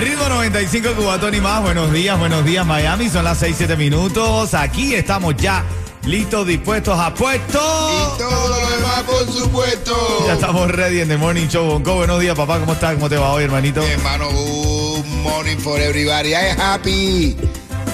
Ritmo 0.00 0.28
95 0.28 0.94
Cubatón 0.94 1.34
y 1.34 1.40
más. 1.40 1.60
Buenos 1.60 1.92
días, 1.92 2.16
buenos 2.18 2.44
días 2.44 2.64
Miami. 2.64 3.08
Son 3.08 3.24
las 3.24 3.38
6, 3.38 3.56
7 3.58 3.76
minutos. 3.76 4.54
Aquí 4.54 4.94
estamos 4.94 5.36
ya 5.36 5.64
listos, 6.04 6.46
dispuestos, 6.46 6.98
a 6.98 7.12
puesto. 7.12 7.58
Y 7.58 8.18
todo 8.18 8.48
lo 8.48 8.70
demás, 8.70 9.02
por 9.02 9.26
supuesto. 9.32 10.24
Ya 10.26 10.34
estamos 10.34 10.70
ready 10.70 11.00
en 11.00 11.08
The 11.08 11.16
Morning 11.16 11.48
Show. 11.48 11.66
Bonco, 11.66 11.96
buenos 11.96 12.20
días 12.20 12.36
papá. 12.36 12.60
¿Cómo 12.60 12.74
estás? 12.74 12.94
¿Cómo 12.94 13.08
te 13.08 13.16
va 13.16 13.32
hoy 13.32 13.44
hermanito? 13.44 13.80
Mi 13.80 13.88
hermano, 13.88 14.30
good 14.30 15.04
morning 15.22 15.56
for 15.56 15.80
everybody. 15.80 16.30
I 16.30 16.50
am 16.50 16.58
happy. 16.60 17.36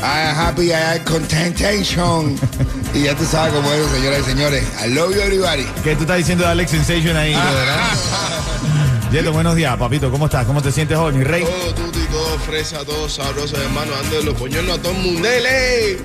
I 0.02 0.28
am 0.28 0.36
happy. 0.36 0.72
I 0.72 0.98
am 0.98 1.04
contentation. 1.04 2.36
y 2.92 3.04
ya 3.04 3.16
tú 3.16 3.24
sabes 3.24 3.54
cómo 3.54 3.72
es, 3.72 3.90
señoras 3.90 4.20
y 4.20 4.24
señores. 4.24 4.64
I 4.84 4.90
love 4.90 5.14
you, 5.14 5.22
everybody. 5.22 5.64
¿Qué 5.82 5.96
tú 5.96 6.02
estás 6.02 6.18
diciendo 6.18 6.44
de 6.44 6.50
Alex 6.50 6.70
Sensation 6.70 7.16
ahí? 7.16 7.34
¿verdad? 7.34 7.80
Yeto, 9.14 9.32
buenos 9.32 9.54
días, 9.54 9.76
papito. 9.76 10.10
¿Cómo 10.10 10.26
estás? 10.26 10.44
¿Cómo 10.44 10.60
te 10.60 10.72
sientes 10.72 10.98
hoy, 10.98 11.14
mi 11.14 11.22
rey? 11.22 11.44
Tuti, 11.76 11.93
todo 12.14 12.38
fresa, 12.38 12.84
todo 12.84 13.08
sabroso, 13.08 13.56
hermano. 13.60 13.92
Ando 13.96 14.22
los 14.22 14.34
poñuelos 14.34 14.78
a 14.78 14.80
todo 14.80 14.92
el 14.92 14.98
mundo. 14.98 15.22
¡Lele! 15.22 15.98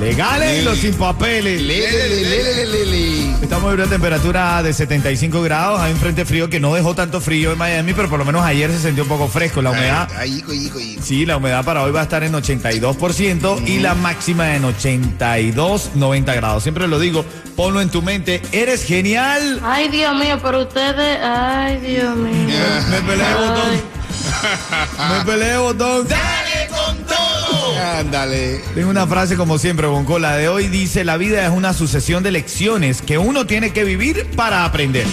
Legales 0.00 0.60
y 0.60 0.64
los 0.64 0.78
sin 0.78 0.94
papeles. 0.94 1.62
Lele, 1.62 2.08
lele, 2.08 2.24
lele, 2.24 2.66
lele. 2.84 3.30
Estamos 3.42 3.72
en 3.72 3.80
una 3.80 3.88
temperatura 3.88 4.60
de 4.62 4.72
75 4.72 5.40
grados. 5.42 5.80
Hay 5.80 5.92
un 5.92 5.98
frente 5.98 6.24
frío 6.24 6.50
que 6.50 6.58
no 6.58 6.74
dejó 6.74 6.94
tanto 6.94 7.20
frío 7.20 7.52
en 7.52 7.58
Miami, 7.58 7.92
pero 7.92 8.08
por 8.08 8.18
lo 8.18 8.24
menos 8.24 8.42
ayer 8.44 8.72
se 8.72 8.80
sintió 8.80 9.04
un 9.04 9.08
poco 9.08 9.28
fresco. 9.28 9.62
La 9.62 9.70
humedad. 9.70 10.08
Ahí, 10.16 10.42
ahí, 10.48 10.72
ahí. 10.74 10.98
Sí, 11.00 11.24
la 11.26 11.36
humedad 11.36 11.64
para 11.64 11.82
hoy 11.84 11.92
va 11.92 12.00
a 12.00 12.04
estar 12.04 12.24
en 12.24 12.32
82% 12.32 13.68
y 13.68 13.78
la 13.78 13.94
máxima 13.94 14.56
en 14.56 14.64
82, 14.64 15.90
90 15.94 16.34
grados. 16.34 16.62
Siempre 16.64 16.88
lo 16.88 16.98
digo, 16.98 17.24
ponlo 17.54 17.80
en 17.80 17.88
tu 17.88 18.02
mente. 18.02 18.42
Eres 18.50 18.84
genial. 18.84 19.60
Ay, 19.62 19.88
Dios 19.88 20.12
mío, 20.16 20.40
pero 20.42 20.62
ustedes. 20.62 21.20
Ay, 21.22 21.78
Dios 21.78 22.16
mío. 22.16 22.58
Me 22.90 23.00
peleé, 23.02 23.34
botón. 23.34 24.01
Me 25.08 25.24
peleé, 25.24 25.56
botón. 25.58 26.06
Ándale. 27.98 28.58
Tengo 28.74 28.90
una 28.90 29.06
frase 29.06 29.36
como 29.36 29.58
siempre, 29.58 29.86
Bonco. 29.86 30.18
La 30.18 30.36
de 30.36 30.48
hoy 30.48 30.68
dice, 30.68 31.04
la 31.04 31.16
vida 31.16 31.44
es 31.44 31.50
una 31.50 31.72
sucesión 31.72 32.22
de 32.22 32.30
lecciones 32.30 33.02
que 33.02 33.18
uno 33.18 33.46
tiene 33.46 33.72
que 33.72 33.84
vivir 33.84 34.30
para 34.36 34.64
aprender. 34.64 35.06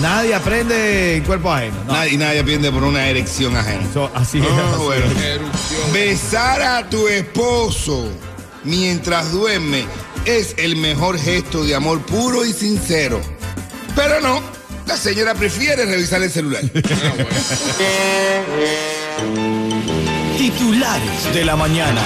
Nadie 0.00 0.34
aprende 0.34 1.16
en 1.16 1.24
cuerpo 1.24 1.52
ajeno. 1.52 1.76
No, 1.86 1.92
Nadie, 1.92 2.16
nadie 2.16 2.40
aprende 2.40 2.70
por 2.70 2.84
una 2.84 3.06
erección 3.08 3.56
ajena. 3.56 3.82
así 4.14 4.38
es. 4.38 4.44
Ah, 4.46 4.70
así 4.72 4.82
bueno. 4.82 5.04
es. 5.06 5.22
Erupción. 5.24 5.92
Besar 5.92 6.62
a 6.62 6.88
tu 6.88 7.08
esposo 7.08 8.08
mientras 8.64 9.32
duerme 9.32 9.84
es 10.24 10.54
el 10.58 10.76
mejor 10.76 11.18
gesto 11.18 11.64
de 11.64 11.74
amor 11.74 12.00
puro 12.02 12.44
y 12.44 12.52
sincero. 12.52 13.20
Pero 13.94 14.20
no, 14.20 14.40
la 14.86 14.96
señora 14.96 15.34
prefiere 15.34 15.84
revisar 15.86 16.22
el 16.22 16.30
celular. 16.30 16.62
Titulares 20.38 21.34
de 21.34 21.44
la 21.44 21.56
mañana. 21.56 22.00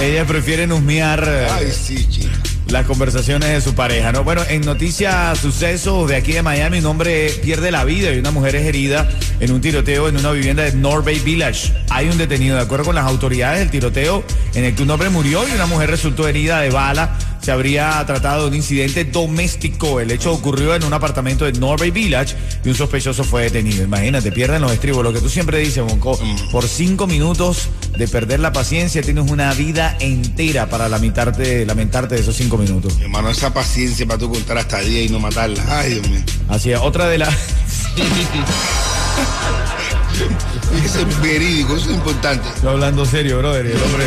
Ella 0.00 0.24
prefiere 0.26 0.70
husmear 0.72 1.24
eh, 1.26 1.46
Ay, 1.50 1.70
sí, 1.72 2.08
chica. 2.08 2.32
las 2.68 2.86
conversaciones 2.86 3.50
de 3.50 3.60
su 3.60 3.74
pareja, 3.74 4.10
¿no? 4.12 4.24
Bueno, 4.24 4.42
en 4.48 4.62
noticias, 4.62 5.38
sucesos 5.38 6.08
de 6.08 6.16
aquí 6.16 6.32
de 6.32 6.42
Miami, 6.42 6.78
un 6.80 6.86
hombre 6.86 7.30
pierde 7.42 7.70
la 7.70 7.84
vida 7.84 8.12
y 8.12 8.18
una 8.18 8.32
mujer 8.32 8.56
es 8.56 8.66
herida 8.66 9.08
en 9.38 9.52
un 9.52 9.60
tiroteo 9.60 10.08
en 10.08 10.16
una 10.16 10.32
vivienda 10.32 10.64
de 10.64 10.72
North 10.72 11.04
Bay 11.04 11.20
Village. 11.20 11.72
Hay 11.90 12.08
un 12.08 12.18
detenido, 12.18 12.56
de 12.56 12.62
acuerdo 12.62 12.86
con 12.86 12.94
las 12.96 13.04
autoridades, 13.06 13.62
el 13.62 13.70
tiroteo 13.70 14.24
en 14.54 14.64
el 14.64 14.74
que 14.74 14.82
un 14.82 14.90
hombre 14.90 15.08
murió 15.08 15.46
y 15.48 15.52
una 15.52 15.66
mujer 15.66 15.90
resultó 15.90 16.26
herida 16.26 16.60
de 16.60 16.70
bala. 16.70 17.16
Se 17.42 17.50
habría 17.50 18.02
tratado 18.06 18.42
de 18.42 18.48
un 18.48 18.54
incidente 18.54 19.04
doméstico. 19.04 19.98
El 19.98 20.12
hecho 20.12 20.32
ocurrió 20.32 20.76
en 20.76 20.84
un 20.84 20.92
apartamento 20.92 21.44
de 21.44 21.52
North 21.52 21.80
Bay 21.80 21.90
Village 21.90 22.36
y 22.64 22.68
un 22.68 22.74
sospechoso 22.76 23.24
fue 23.24 23.42
detenido. 23.42 23.82
Imagínate, 23.82 24.30
pierden 24.30 24.62
los 24.62 24.70
estribos. 24.72 25.02
Lo 25.02 25.12
que 25.12 25.20
tú 25.20 25.28
siempre 25.28 25.58
dices, 25.58 25.82
Bonco, 25.82 26.16
por 26.52 26.68
cinco 26.68 27.08
minutos 27.08 27.68
de 27.98 28.06
perder 28.06 28.38
la 28.38 28.52
paciencia 28.52 29.02
tienes 29.02 29.28
una 29.28 29.52
vida 29.54 29.96
entera 29.98 30.68
para 30.68 30.88
lamentarte, 30.88 31.66
lamentarte 31.66 32.14
de 32.14 32.20
esos 32.20 32.36
cinco 32.36 32.56
minutos. 32.56 32.96
Hermano, 33.00 33.30
esa 33.30 33.52
paciencia 33.52 34.06
para 34.06 34.20
tú 34.20 34.30
contar 34.30 34.58
hasta 34.58 34.78
10 34.80 35.10
y 35.10 35.12
no 35.12 35.18
matarla. 35.18 35.64
Ay, 35.68 35.94
Dios 35.94 36.08
mío. 36.08 36.20
Así 36.48 36.70
es, 36.70 36.78
otra 36.78 37.08
de 37.08 37.18
las... 37.18 37.34
Eso 40.84 41.00
es 41.00 41.20
verídico, 41.20 41.76
eso 41.76 41.90
es 41.90 41.96
importante. 41.96 42.48
Estoy 42.48 42.70
hablando 42.70 43.04
serio, 43.04 43.38
brother. 43.38 43.66
el 43.66 43.82
hombre... 43.82 44.06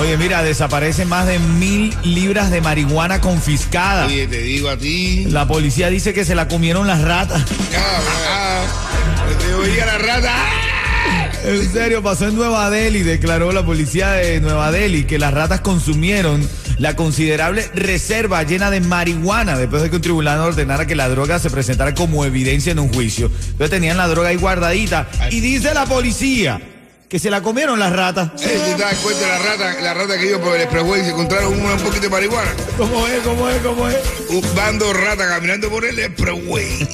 Oye, 0.00 0.16
mira, 0.16 0.42
desaparecen 0.42 1.08
más 1.08 1.26
de 1.26 1.38
mil 1.38 1.96
libras 2.04 2.50
de 2.50 2.60
marihuana 2.60 3.20
confiscada. 3.20 4.06
Oye, 4.06 4.28
te 4.28 4.40
digo 4.42 4.68
a 4.68 4.76
ti. 4.76 5.24
La 5.28 5.48
policía 5.48 5.90
dice 5.90 6.14
que 6.14 6.24
se 6.24 6.34
la 6.34 6.46
comieron 6.46 6.86
las 6.86 7.02
ratas. 7.02 7.44
Te 9.40 9.54
oía 9.54 9.86
la 9.86 9.98
rata. 9.98 10.34
En 11.44 11.72
serio, 11.72 12.02
pasó 12.02 12.26
en 12.26 12.34
Nueva 12.34 12.68
Delhi, 12.68 13.02
declaró 13.02 13.52
la 13.52 13.64
policía 13.64 14.10
de 14.10 14.40
Nueva 14.40 14.70
Delhi 14.72 15.04
que 15.04 15.18
las 15.18 15.32
ratas 15.32 15.60
consumieron 15.60 16.46
la 16.78 16.96
considerable 16.96 17.64
reserva 17.74 18.42
llena 18.42 18.70
de 18.70 18.80
marihuana 18.80 19.56
después 19.56 19.82
de 19.82 19.88
que 19.88 19.96
un 19.96 20.02
tribunal 20.02 20.40
ordenara 20.40 20.86
que 20.86 20.96
la 20.96 21.08
droga 21.08 21.38
se 21.38 21.48
presentara 21.48 21.94
como 21.94 22.24
evidencia 22.24 22.72
en 22.72 22.80
un 22.80 22.92
juicio. 22.92 23.30
Entonces 23.50 23.70
tenían 23.70 23.96
la 23.96 24.08
droga 24.08 24.28
ahí 24.28 24.36
guardadita 24.36 25.08
y 25.30 25.40
dice 25.40 25.72
la 25.72 25.86
policía 25.86 26.60
que 27.08 27.18
se 27.18 27.30
la 27.30 27.42
comieron 27.42 27.78
las 27.78 27.92
ratas. 27.92 28.30
Sí, 28.36 28.48
tú 28.48 28.76
te 28.76 28.82
das 28.82 28.98
cuenta 28.98 29.26
la 29.26 29.38
rata, 29.38 29.80
la 29.80 29.94
rata 29.94 30.18
que 30.18 30.26
iba 30.26 30.38
por 30.38 30.54
el 30.54 30.62
expressway 30.62 31.02
se 31.02 31.10
encontraron 31.10 31.52
un, 31.54 31.64
un 31.64 31.78
poquito 31.78 32.02
de 32.02 32.10
marihuana. 32.10 32.54
¿Cómo 32.76 33.06
es? 33.06 33.20
¿Cómo 33.22 33.48
es? 33.48 33.62
¿Cómo 33.62 33.88
es? 33.88 33.96
Un 34.28 34.54
bando 34.54 34.86
de 34.88 34.92
ratas 34.94 35.26
caminando 35.26 35.70
por 35.70 35.84
el 35.86 35.98
expressway. 35.98 36.88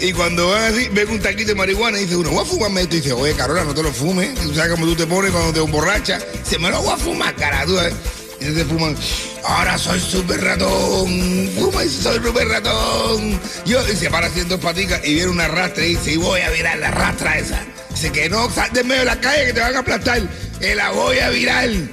y 0.00 0.12
cuando 0.12 0.50
van 0.50 0.74
así, 0.74 0.88
ven 0.92 1.10
un 1.10 1.20
taquito 1.20 1.48
de 1.48 1.54
marihuana 1.54 1.98
y 1.98 2.02
dice 2.02 2.16
uno, 2.16 2.30
voy 2.30 2.42
a 2.42 2.44
fumarme 2.44 2.82
esto. 2.82 2.96
Y 2.96 3.00
dice, 3.00 3.12
oye, 3.12 3.34
Carola, 3.34 3.62
no 3.64 3.72
te 3.72 3.82
lo 3.82 3.92
fumes. 3.92 4.34
Tú 4.34 4.52
sabes 4.52 4.72
cómo 4.72 4.86
tú 4.86 4.96
te 4.96 5.06
pones 5.06 5.30
cuando 5.30 5.52
te 5.52 5.60
emborrachas. 5.60 6.24
Se 6.42 6.58
me 6.58 6.68
lo 6.70 6.82
voy 6.82 6.94
a 6.94 6.96
fumar, 6.96 7.34
cara. 7.36 7.64
Tú 7.64 7.76
sabes. 7.76 7.94
Y 8.40 8.44
entonces 8.44 8.66
fuman, 8.66 8.96
ahora 9.44 9.78
soy 9.78 10.00
súper 10.00 10.42
ratón. 10.42 11.50
Fuma 11.56 11.84
y 11.84 11.88
soy 11.88 12.16
súper 12.16 12.48
ratón. 12.48 13.40
Yo, 13.64 13.80
y 13.88 13.96
se 13.96 14.10
para 14.10 14.26
haciendo 14.26 14.58
paticas 14.58 15.00
y 15.04 15.14
viene 15.14 15.30
una 15.30 15.46
rastra 15.46 15.84
y 15.86 15.94
dice, 15.94 16.12
y 16.12 16.16
voy 16.16 16.40
a 16.40 16.50
virar 16.50 16.78
la 16.78 16.90
rastra 16.90 17.38
esa. 17.38 17.64
Dice 17.96 18.12
que 18.12 18.28
no, 18.28 18.50
sal 18.50 18.70
de 18.74 18.84
medio 18.84 19.00
de 19.00 19.06
la 19.06 19.18
calle 19.18 19.46
que 19.46 19.52
te 19.54 19.60
van 19.60 19.74
a 19.74 19.78
aplastar. 19.78 20.20
Que 20.60 20.74
la 20.74 20.90
voy 20.90 21.18
a 21.18 21.30
virar. 21.30 21.66
Y 21.66 21.88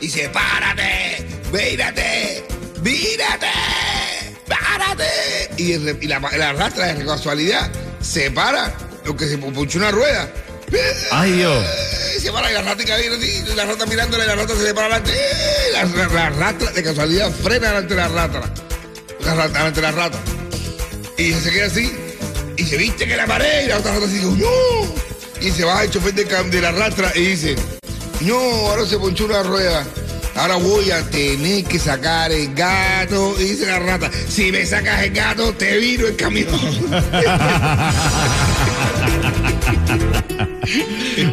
dice, 0.00 0.30
párate, 0.30 1.26
mírate, 1.52 2.42
mírate, 2.82 3.46
párate. 4.48 5.04
Y, 5.58 5.74
y 5.74 6.06
la, 6.08 6.20
la 6.20 6.54
rastra 6.54 6.94
de 6.94 7.04
casualidad 7.04 7.70
se 8.00 8.30
para, 8.30 8.74
lo 9.04 9.14
que 9.14 9.28
se 9.28 9.36
puchó 9.36 9.76
una 9.76 9.90
rueda. 9.90 10.26
Ay, 11.10 11.32
Dios. 11.32 11.66
Se 12.18 12.32
para 12.32 12.50
y 12.50 12.54
la 12.54 12.62
rata 12.62 12.82
así, 12.82 13.44
la 13.54 13.66
rata 13.66 13.84
mirándole, 13.84 14.24
la 14.24 14.36
rata 14.36 14.56
se 14.56 14.62
le 14.62 14.72
para 14.72 14.96
adelante. 14.96 15.12
La, 15.74 15.84
la, 15.84 16.08
la 16.08 16.30
rata 16.30 16.70
de 16.72 16.82
casualidad 16.82 17.30
frena 17.30 17.68
delante 17.68 17.94
de 17.94 18.00
la 18.00 18.08
rata. 18.08 18.40
La 19.20 19.34
rata, 19.34 19.58
delante 19.58 19.80
de 19.82 19.86
la 19.86 19.92
rata. 19.92 20.18
Y 21.18 21.32
se 21.34 21.50
queda 21.50 21.66
así. 21.66 22.03
Viste 22.76 23.06
que 23.06 23.16
la 23.16 23.26
pared 23.26 23.64
y 23.64 23.68
la 23.68 23.78
otra 23.78 23.94
rata 23.94 24.06
dice, 24.06 24.24
no. 24.24 24.48
Y 25.40 25.50
se 25.50 25.64
baja 25.64 25.84
el 25.84 25.90
chofer 25.90 26.14
de, 26.14 26.24
de 26.24 26.60
la 26.60 26.72
rastra 26.72 27.12
y 27.14 27.20
dice, 27.20 27.56
no, 28.20 28.36
ahora 28.36 28.86
se 28.86 28.98
ponchó 28.98 29.26
una 29.26 29.42
rueda. 29.42 29.84
Ahora 30.36 30.56
voy 30.56 30.90
a 30.90 31.02
tener 31.10 31.64
que 31.64 31.78
sacar 31.78 32.32
el 32.32 32.54
gato. 32.54 33.34
Y 33.38 33.44
dice 33.44 33.66
la 33.66 33.78
rata, 33.78 34.10
si 34.28 34.50
me 34.50 34.66
sacas 34.66 35.04
el 35.04 35.12
gato, 35.12 35.52
te 35.54 35.76
viro 35.76 36.08
el 36.08 36.16
camión. 36.16 36.48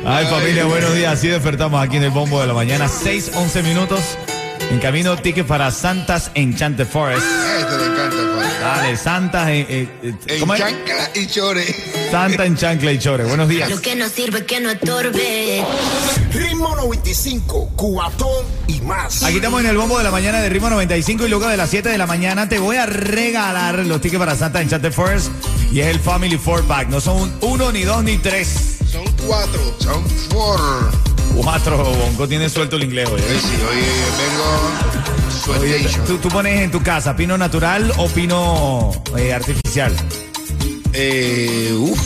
Ay, 0.06 0.26
familia, 0.26 0.66
buenos 0.66 0.94
días. 0.94 1.14
Así 1.14 1.28
despertamos 1.28 1.82
aquí 1.84 1.98
en 1.98 2.04
el 2.04 2.12
bombo 2.12 2.40
de 2.42 2.48
la 2.48 2.54
mañana. 2.54 2.88
6, 2.88 3.32
11 3.34 3.64
minutos. 3.64 4.02
En 4.72 4.80
camino, 4.80 5.18
ticket 5.18 5.46
para 5.46 5.70
Santas 5.70 6.32
Enchanted 6.34 6.88
Forest. 6.88 7.22
Esto 7.60 7.78
le 7.78 7.86
encanta, 7.88 8.16
padre. 8.16 8.60
Dale, 8.62 8.98
Santas 8.98 9.50
en, 9.50 9.56
eh, 9.68 9.90
eh, 10.02 10.16
En 10.28 10.48
chancla 10.48 11.12
y 11.14 11.28
chore. 11.28 11.76
Santa 12.10 12.46
en 12.46 12.56
chancla 12.56 12.94
y 12.94 12.98
chore. 12.98 13.26
Buenos 13.26 13.50
días. 13.50 13.70
Lo 13.70 13.82
que 13.82 13.98
no 13.98 14.08
sirve 14.08 14.46
que 14.46 14.62
no 14.62 14.72
estorbe. 14.72 15.66
Ritmo 16.32 16.74
95, 16.78 17.72
cuatón 17.76 18.46
y 18.68 18.80
más. 18.80 19.24
Aquí 19.24 19.36
estamos 19.36 19.60
en 19.60 19.68
el 19.68 19.78
bombo 19.78 19.98
de 19.98 20.06
la 20.06 20.12
mañana 20.12 20.40
de 20.40 20.48
Ritmo 20.48 20.70
95 20.70 21.26
y 21.26 21.30
luego 21.30 21.50
de 21.50 21.58
las 21.58 21.70
7 21.70 21.90
de 21.90 21.98
la 21.98 22.08
mañana 22.08 22.48
te 22.48 22.58
voy 22.58 22.78
a 22.78 22.86
regalar 22.86 23.80
los 23.80 24.00
tickets 24.00 24.20
para 24.20 24.38
Santa 24.38 24.62
Enchanted 24.62 24.94
Forest 24.94 25.32
y 25.74 25.82
es 25.82 25.88
el 25.88 26.00
Family 26.00 26.38
Four 26.38 26.64
Pack. 26.64 26.88
No 26.88 27.02
son 27.02 27.30
uno, 27.42 27.74
ni 27.74 27.84
dos, 27.84 28.06
ni 28.06 28.18
tres. 28.20 28.78
Son 28.90 29.04
cuatro. 29.28 29.76
Son 29.80 30.10
four. 30.30 31.11
Cuatro, 31.36 31.78
Bonco 31.78 32.28
tiene 32.28 32.50
suelto 32.50 32.76
el 32.76 32.84
inglés. 32.84 33.10
Hoy 33.10 33.20
sí, 33.20 33.56
hoy 33.70 33.78
vengo. 34.18 36.06
¿tú, 36.06 36.18
tú 36.18 36.30
pones 36.30 36.62
en 36.62 36.72
tu 36.72 36.82
casa 36.82 37.16
pino 37.16 37.38
natural 37.38 37.92
o 37.98 38.08
pino 38.08 38.92
eh, 39.18 39.34
artificial. 39.34 39.94
Eh, 40.94 41.74
uf. 41.78 42.00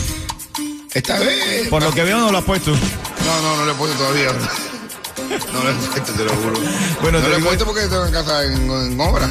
Esta 0.94 1.19
vez. 1.19 1.68
Por 1.69 1.83
lo 1.83 1.92
que 1.92 2.04
veo 2.04 2.19
no 2.19 2.31
lo 2.31 2.38
has 2.38 2.44
puesto. 2.44 2.72
No, 2.72 3.42
no, 3.42 3.57
no 3.57 3.66
le 3.66 3.72
he 3.72 3.75
puesto 3.75 3.98
todavía. 3.98 4.30
No 5.54 5.63
le 5.63 5.72
he 5.72 5.74
puesto, 5.74 6.13
te 6.13 6.24
lo 6.24 6.30
juro. 6.31 6.60
Bueno, 7.01 7.19
no 7.19 7.25
te 7.25 7.31
he 7.31 7.36
digo- 7.38 7.48
puesto 7.48 7.66
porque 7.66 7.83
estoy 7.83 8.07
en 8.07 8.13
casa 8.13 8.44
en, 8.44 8.69
en 8.69 9.00
obra. 9.00 9.30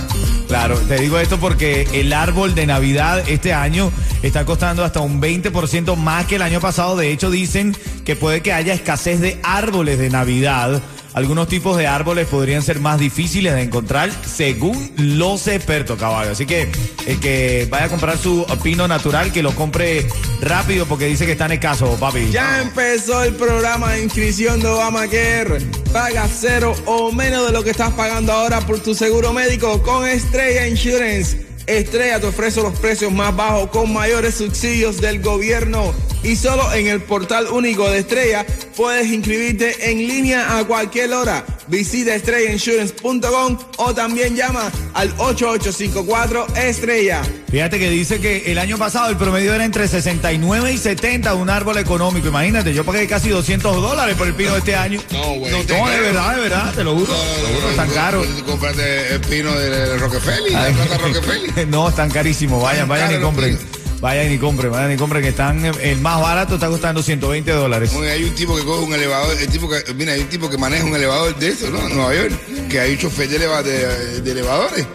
Claro, 0.48 0.76
te 0.78 0.96
digo 1.00 1.18
esto 1.18 1.38
porque 1.38 1.88
el 1.92 2.12
árbol 2.12 2.54
de 2.54 2.66
Navidad 2.66 3.22
este 3.28 3.52
año 3.54 3.90
está 4.22 4.44
costando 4.44 4.84
hasta 4.84 5.00
un 5.00 5.20
20% 5.20 5.96
más 5.96 6.26
que 6.26 6.36
el 6.36 6.42
año 6.42 6.60
pasado. 6.60 6.96
De 6.96 7.10
hecho, 7.10 7.30
dicen 7.30 7.76
que 8.04 8.14
puede 8.16 8.40
que 8.42 8.52
haya 8.52 8.74
escasez 8.74 9.20
de 9.20 9.40
árboles 9.42 9.98
de 9.98 10.10
Navidad. 10.10 10.82
Algunos 11.14 11.46
tipos 11.46 11.76
de 11.76 11.86
árboles 11.86 12.26
podrían 12.26 12.62
ser 12.62 12.80
más 12.80 12.98
difíciles 12.98 13.54
de 13.54 13.62
encontrar 13.62 14.10
según 14.26 14.90
los 14.96 15.46
expertos, 15.46 15.96
caballo. 15.96 16.32
Así 16.32 16.44
que 16.44 16.68
el 17.06 17.20
que 17.20 17.68
vaya 17.70 17.84
a 17.84 17.88
comprar 17.88 18.18
su 18.18 18.44
pino 18.64 18.88
natural, 18.88 19.32
que 19.32 19.40
lo 19.40 19.54
compre 19.54 20.08
rápido 20.40 20.86
porque 20.86 21.06
dice 21.06 21.24
que 21.24 21.32
está 21.32 21.46
en 21.46 21.52
escaso, 21.52 21.96
papi. 22.00 22.30
Ya 22.32 22.62
empezó 22.62 23.22
el 23.22 23.34
programa 23.34 23.92
de 23.92 24.02
inscripción 24.02 24.58
de 24.58 24.66
Obamacare. 24.66 25.60
Paga 25.92 26.26
cero 26.28 26.74
o 26.86 27.12
menos 27.12 27.46
de 27.46 27.52
lo 27.52 27.62
que 27.62 27.70
estás 27.70 27.92
pagando 27.92 28.32
ahora 28.32 28.60
por 28.62 28.80
tu 28.80 28.92
seguro 28.92 29.32
médico 29.32 29.80
con 29.84 30.08
Estrella 30.08 30.66
Insurance. 30.66 31.43
Estrella 31.66 32.20
te 32.20 32.26
ofrece 32.26 32.62
los 32.62 32.78
precios 32.78 33.12
más 33.12 33.34
bajos 33.34 33.70
con 33.70 33.92
mayores 33.92 34.34
subsidios 34.34 35.00
del 35.00 35.20
gobierno. 35.22 35.94
Y 36.22 36.36
solo 36.36 36.72
en 36.72 36.86
el 36.86 37.02
portal 37.02 37.48
único 37.48 37.90
de 37.90 37.98
Estrella 37.98 38.46
puedes 38.76 39.08
inscribirte 39.08 39.90
en 39.90 39.98
línea 39.98 40.58
a 40.58 40.64
cualquier 40.64 41.12
hora. 41.12 41.44
Visita 41.66 42.14
estrellainsurance.com 42.14 43.58
o 43.78 43.94
también 43.94 44.36
llama 44.36 44.70
al 44.94 45.08
8854 45.18 46.46
Estrella. 46.56 47.22
Fíjate 47.50 47.78
que 47.78 47.88
dice 47.90 48.20
que 48.20 48.50
el 48.50 48.58
año 48.58 48.78
pasado 48.78 49.10
el 49.10 49.16
promedio 49.16 49.54
era 49.54 49.64
entre 49.64 49.86
69 49.86 50.72
y 50.72 50.78
70 50.78 51.34
un 51.34 51.48
árbol 51.50 51.78
económico. 51.78 52.28
Imagínate, 52.28 52.74
yo 52.74 52.84
pagué 52.84 53.06
casi 53.06 53.28
200 53.28 53.76
dólares 53.76 54.16
por 54.16 54.26
el 54.26 54.34
pino 54.34 54.52
de 54.52 54.58
este 54.58 54.74
año. 54.74 55.00
No, 55.12 55.34
güey. 55.34 55.52
No, 55.52 55.88
de 55.88 56.00
verdad, 56.00 56.34
de 56.34 56.40
verdad, 56.40 56.74
te 56.74 56.84
lo 56.84 56.94
juro. 56.94 57.12
juro, 57.12 57.70
es 57.70 57.76
tan 57.76 57.90
caro. 57.90 58.22
Tú 58.22 58.44
compraste 58.44 59.14
el 59.14 59.20
pino 59.20 59.52
de 59.52 59.98
Rockefeller, 59.98 60.72
plata 60.72 60.98
Rockefeller. 60.98 61.53
No, 61.68 61.88
están 61.88 62.10
carísimos. 62.10 62.62
Vayan, 62.62 62.88
vayan 62.88 63.12
y 63.12 63.22
compren. 63.22 63.58
Vayan 64.00 64.30
y 64.32 64.38
compren, 64.38 64.70
vayan 64.70 64.92
y 64.92 64.96
compren, 64.98 65.22
que 65.22 65.30
están, 65.30 65.64
el 65.64 66.00
más 66.00 66.20
barato 66.20 66.54
está 66.56 66.68
costando 66.68 67.02
120 67.02 67.50
dólares. 67.52 67.90
Hay 67.94 68.24
un 68.24 68.34
tipo 68.34 68.54
que 68.54 68.62
coge 68.62 68.84
un 68.84 68.92
elevador, 68.92 69.34
el 69.40 69.48
tipo 69.48 69.66
que, 69.68 69.94
mira, 69.94 70.12
hay 70.12 70.20
un 70.20 70.28
tipo 70.28 70.50
que 70.50 70.58
maneja 70.58 70.84
un 70.84 70.94
elevador 70.94 71.34
de 71.38 71.48
eso, 71.48 71.70
¿no? 71.70 71.78
En 71.88 71.96
Nueva 71.96 72.14
York, 72.14 72.32
que 72.68 72.80
hay 72.80 72.92
un 72.92 72.98
chofer 72.98 73.28
de, 73.30 73.36
eleva- 73.38 73.62
de- 73.62 74.20
de 74.20 74.30
elevadores. 74.30 74.86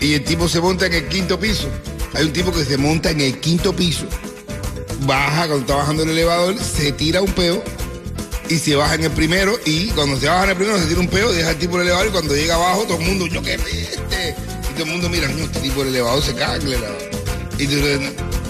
Y 0.00 0.14
el 0.14 0.24
tipo 0.24 0.48
se 0.48 0.60
monta 0.60 0.86
en 0.86 0.94
el 0.94 1.06
quinto 1.08 1.38
piso. 1.38 1.68
Hay 2.14 2.24
un 2.24 2.32
tipo 2.32 2.52
que 2.52 2.64
se 2.64 2.76
monta 2.78 3.10
en 3.10 3.20
el 3.20 3.38
quinto 3.38 3.76
piso, 3.76 4.06
baja 5.06 5.46
cuando 5.46 5.58
está 5.60 5.76
bajando 5.76 6.02
el 6.02 6.10
elevador, 6.10 6.56
se 6.58 6.90
tira 6.92 7.20
un 7.22 7.30
peo 7.32 7.62
y 8.48 8.58
se 8.58 8.74
baja 8.74 8.96
en 8.96 9.04
el 9.04 9.10
primero. 9.12 9.56
Y 9.64 9.88
cuando 9.90 10.18
se 10.18 10.26
baja 10.26 10.44
en 10.44 10.50
el 10.50 10.56
primero, 10.56 10.78
se 10.80 10.86
tira 10.86 10.98
un 11.00 11.08
peo, 11.08 11.30
deja 11.32 11.50
el 11.50 11.56
tipo 11.58 11.76
el 11.76 11.82
elevador. 11.82 12.08
Y 12.08 12.10
cuando 12.10 12.34
llega 12.34 12.56
abajo, 12.56 12.82
todo 12.88 12.98
el 12.98 13.06
mundo, 13.06 13.26
yo 13.28 13.40
qué 13.40 13.56
peste. 13.56 14.34
Y 14.76 14.80
el 14.80 14.88
mundo 14.88 15.08
mira, 15.08 15.28
no, 15.28 15.44
este 15.44 15.60
tipo 15.60 15.80
del 15.80 15.88
elevador 15.88 16.22
se 16.22 16.34
caga 16.34 16.56
en 16.56 16.62
el 16.62 16.72
elevador. 16.74 17.10
Y 17.58 17.66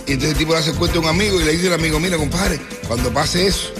y 0.05 0.13
entonces 0.13 0.33
el 0.33 0.39
tipo 0.39 0.53
le 0.53 0.59
hace 0.59 0.73
cuenta 0.73 0.99
a 0.99 1.01
un 1.01 1.07
amigo 1.07 1.41
y 1.41 1.45
le 1.45 1.53
dice 1.53 1.69
al 1.69 1.75
amigo, 1.75 2.01
mira, 2.01 2.17
compadre, 2.17 2.61
cuando 2.89 3.13
pase 3.13 3.47
eso, 3.47 3.73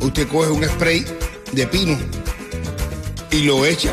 usted 0.00 0.26
coge 0.28 0.50
un 0.50 0.64
spray 0.64 1.04
de 1.52 1.66
pino 1.68 1.98
y 3.30 3.42
lo 3.42 3.64
echa. 3.64 3.92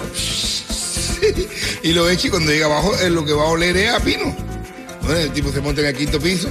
y 1.83 1.94
lo 1.94 2.09
echa 2.09 2.27
y 2.27 2.30
cuando 2.31 2.51
llega 2.51 2.65
abajo, 2.65 2.95
eh, 3.01 3.09
lo 3.09 3.24
que 3.24 3.33
va 3.33 3.44
a 3.44 3.47
oler 3.47 3.77
es 3.77 3.92
a 3.92 4.00
pino. 4.00 4.35
Bueno, 5.03 5.19
el 5.19 5.31
tipo 5.31 5.51
se 5.51 5.62
monta 5.62 5.81
en 5.81 5.88
el 5.88 5.95
quinto 5.95 6.19
piso. 6.19 6.50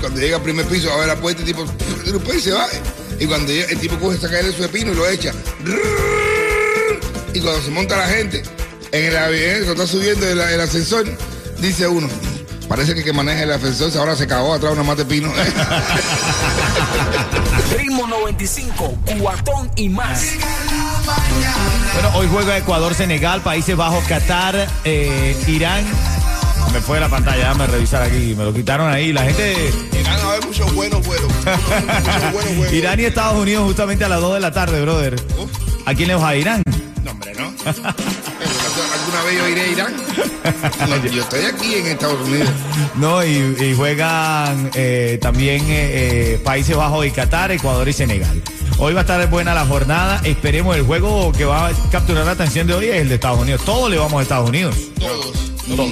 Cuando 0.00 0.20
llega 0.20 0.36
al 0.36 0.42
primer 0.42 0.66
piso, 0.66 0.92
abre 0.92 1.06
la 1.06 1.16
puerta, 1.16 1.42
el 1.42 1.46
tipo 1.46 1.64
y 2.34 2.40
se 2.40 2.52
va. 2.52 2.66
Y 3.18 3.26
cuando 3.26 3.52
el 3.52 3.78
tipo 3.78 3.98
coge, 3.98 4.18
saca 4.18 4.40
el 4.40 4.56
de 4.56 4.68
pino 4.68 4.92
y 4.92 4.94
lo 4.94 5.08
echa. 5.08 5.32
Y 7.32 7.40
cuando 7.40 7.62
se 7.62 7.70
monta 7.70 7.96
la 7.96 8.08
gente, 8.08 8.42
en 8.96 9.04
el 9.06 9.16
avión, 9.16 9.64
cuando 9.64 9.84
está 9.84 9.86
subiendo 9.86 10.28
el, 10.28 10.40
el 10.40 10.60
ascensor, 10.60 11.06
dice 11.58 11.86
uno, 11.86 12.08
parece 12.68 12.94
que 12.94 13.00
el 13.00 13.04
que 13.04 13.12
maneja 13.12 13.42
el 13.42 13.52
ascensor 13.52 13.92
ahora 13.98 14.16
se 14.16 14.26
cagó 14.26 14.54
atrás 14.54 14.72
de 14.72 14.80
una 14.80 14.88
mate 14.88 15.04
de 15.04 15.10
pino. 15.10 15.32
Ritmo 17.76 18.06
95, 18.06 18.98
cuatón 19.20 19.70
y 19.76 19.88
más. 19.88 20.22
Bueno, 21.94 22.10
hoy 22.16 22.28
juega 22.30 22.56
Ecuador-Senegal, 22.56 23.42
Países 23.42 23.76
Bajos, 23.76 24.04
Qatar, 24.04 24.66
eh, 24.84 25.36
Irán. 25.46 25.84
Me 26.72 26.80
fue 26.80 27.00
la 27.00 27.08
pantalla, 27.08 27.38
déjame 27.38 27.66
revisar 27.66 28.02
aquí, 28.02 28.34
me 28.36 28.44
lo 28.44 28.52
quitaron 28.52 28.90
ahí. 28.90 29.12
La 29.12 29.22
gente, 29.22 29.70
Irán 29.98 30.20
a 30.20 30.28
ver 30.32 30.46
muchos 30.46 30.74
buenos 30.74 31.06
juegos. 31.06 31.32
Muchos 31.44 32.32
buenos 32.32 32.54
juegos. 32.56 32.72
Irán 32.72 33.00
y 33.00 33.04
Estados 33.04 33.40
Unidos 33.40 33.64
justamente 33.66 34.04
a 34.04 34.08
las 34.08 34.20
2 34.20 34.34
de 34.34 34.40
la 34.40 34.52
tarde, 34.52 34.80
brother. 34.82 35.16
¿A 35.86 35.94
quién 35.94 36.08
le 36.08 36.14
vas 36.14 36.24
a 36.24 36.36
Irán? 36.36 36.62
no, 37.04 37.10
hombre, 37.12 37.32
¿no? 37.34 37.52
¿Alguna 39.06 39.22
vez 39.22 39.38
yo 39.38 39.48
iré 39.48 39.60
a 39.60 39.66
Irán? 39.68 39.96
No, 40.88 41.06
yo 41.10 41.22
estoy 41.22 41.44
aquí 41.44 41.74
en 41.76 41.86
Estados 41.86 42.26
Unidos. 42.26 42.48
No, 42.96 43.24
y, 43.24 43.56
y 43.60 43.74
juegan 43.76 44.70
eh, 44.74 45.18
también 45.22 45.62
eh, 45.66 46.34
eh, 46.34 46.40
Países 46.42 46.76
Bajos 46.76 47.06
y 47.06 47.12
Qatar, 47.12 47.52
Ecuador 47.52 47.88
y 47.88 47.92
Senegal. 47.92 48.42
Hoy 48.78 48.94
va 48.94 49.00
a 49.00 49.02
estar 49.02 49.30
buena 49.30 49.54
la 49.54 49.64
jornada. 49.64 50.20
Esperemos 50.24 50.74
el 50.76 50.82
juego 50.82 51.30
que 51.32 51.44
va 51.44 51.68
a 51.68 51.72
capturar 51.92 52.26
la 52.26 52.32
atención 52.32 52.66
de 52.66 52.74
hoy 52.74 52.86
es 52.86 52.96
el 52.96 53.08
de 53.08 53.14
Estados 53.14 53.38
Unidos. 53.40 53.62
Todos 53.64 53.90
le 53.90 53.96
vamos 53.96 54.18
a 54.18 54.22
Estados 54.22 54.48
Unidos. 54.48 54.74
Todos. 54.98 55.32
Todo 55.68 55.86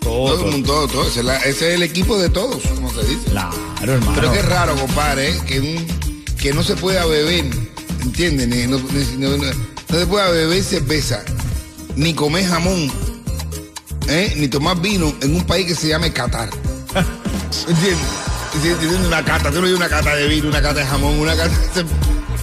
Todos. 0.00 0.40
el 0.44 0.50
mundo, 0.52 0.72
todo, 0.72 0.88
todo. 0.88 1.08
Ese 1.08 1.20
es, 1.20 1.24
la- 1.24 1.38
ese 1.38 1.68
es 1.70 1.74
el 1.76 1.82
equipo 1.82 2.18
de 2.18 2.28
todos, 2.28 2.62
como 2.66 2.92
se 2.92 3.02
dice. 3.02 3.30
Claro, 3.30 3.54
hermano. 3.82 4.12
Pero 4.14 4.32
que 4.32 4.38
es 4.40 4.44
raro, 4.46 4.76
compadre, 4.76 5.30
¿eh? 5.30 5.40
que, 5.46 5.60
un- 5.60 5.86
que 6.36 6.52
no 6.52 6.62
se 6.62 6.76
pueda 6.76 7.04
beber, 7.06 7.46
¿entiendes? 8.02 8.46
Ni- 8.46 8.66
No, 8.66 8.78
no- 8.78 9.36
no- 9.36 9.52
no 9.88 9.98
se 9.98 10.06
pueda 10.06 10.30
beber 10.30 10.62
cerveza, 10.62 11.24
ni 11.96 12.14
comer 12.14 12.46
jamón, 12.46 12.90
¿eh? 14.08 14.34
ni 14.36 14.48
tomar 14.48 14.80
vino 14.80 15.12
en 15.20 15.34
un 15.34 15.44
país 15.44 15.66
que 15.66 15.74
se 15.74 15.88
llame 15.88 16.12
Qatar. 16.12 16.48
¿Entiendes? 17.68 18.06
Una 19.06 19.22
cata, 19.22 19.50
tú 19.50 19.60
no 19.60 19.66
dices 19.66 19.76
una 19.76 19.88
cata 19.88 20.14
de 20.16 20.28
vino, 20.28 20.48
una 20.48 20.62
cata 20.62 20.80
de 20.80 20.86
jamón, 20.86 21.18
una 21.18 21.36
cata 21.36 21.50
de... 21.74 21.84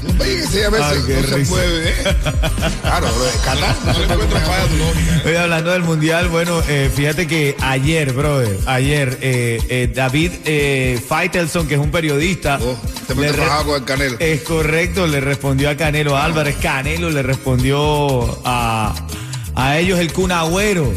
Un 0.08 0.18
país 0.18 0.42
que 0.42 0.48
se 0.48 0.62
llame 0.62 0.78
Ay, 0.82 0.98
qué 1.08 1.16
no 1.16 1.28
se 1.28 1.46
puede, 1.46 1.90
¿eh? 1.90 1.96
Claro, 2.82 3.08
bro, 3.08 3.26
Qatar. 3.46 3.76
No 3.86 4.00
le 4.00 4.04
encuentro 4.04 4.40
falla 4.42 4.68
tu 4.68 4.76
lógica. 4.78 5.22
Hoy 5.26 5.36
hablando 5.38 5.72
del 5.72 5.84
mundial, 5.84 6.28
bueno, 6.28 6.62
eh, 6.68 6.92
fíjate 6.94 7.26
que 7.26 7.56
ayer, 7.62 8.12
brother, 8.12 8.60
ayer, 8.66 9.18
eh, 9.22 9.62
eh, 9.70 9.90
David 9.94 10.32
eh, 10.44 11.02
Faitelson, 11.08 11.68
que 11.68 11.76
es 11.76 11.80
un 11.80 11.90
periodista, 11.90 12.60
Oh, 12.62 12.78
le 13.18 13.32
con 13.32 13.76
el 13.76 13.86
canelo. 13.86 14.18
es 14.20 14.42
correcto, 14.42 15.08
le 15.08 15.22
respondió 15.22 15.70
a 15.70 15.78
Canelo 15.78 16.18
Álvarez, 16.18 16.58
Canelo 16.58 17.10
le 17.10 17.24
respondió 17.24 18.42
a, 18.44 18.94
a 19.56 19.78
ellos 19.78 20.00
el 20.00 20.12
Cunagüero. 20.14 20.92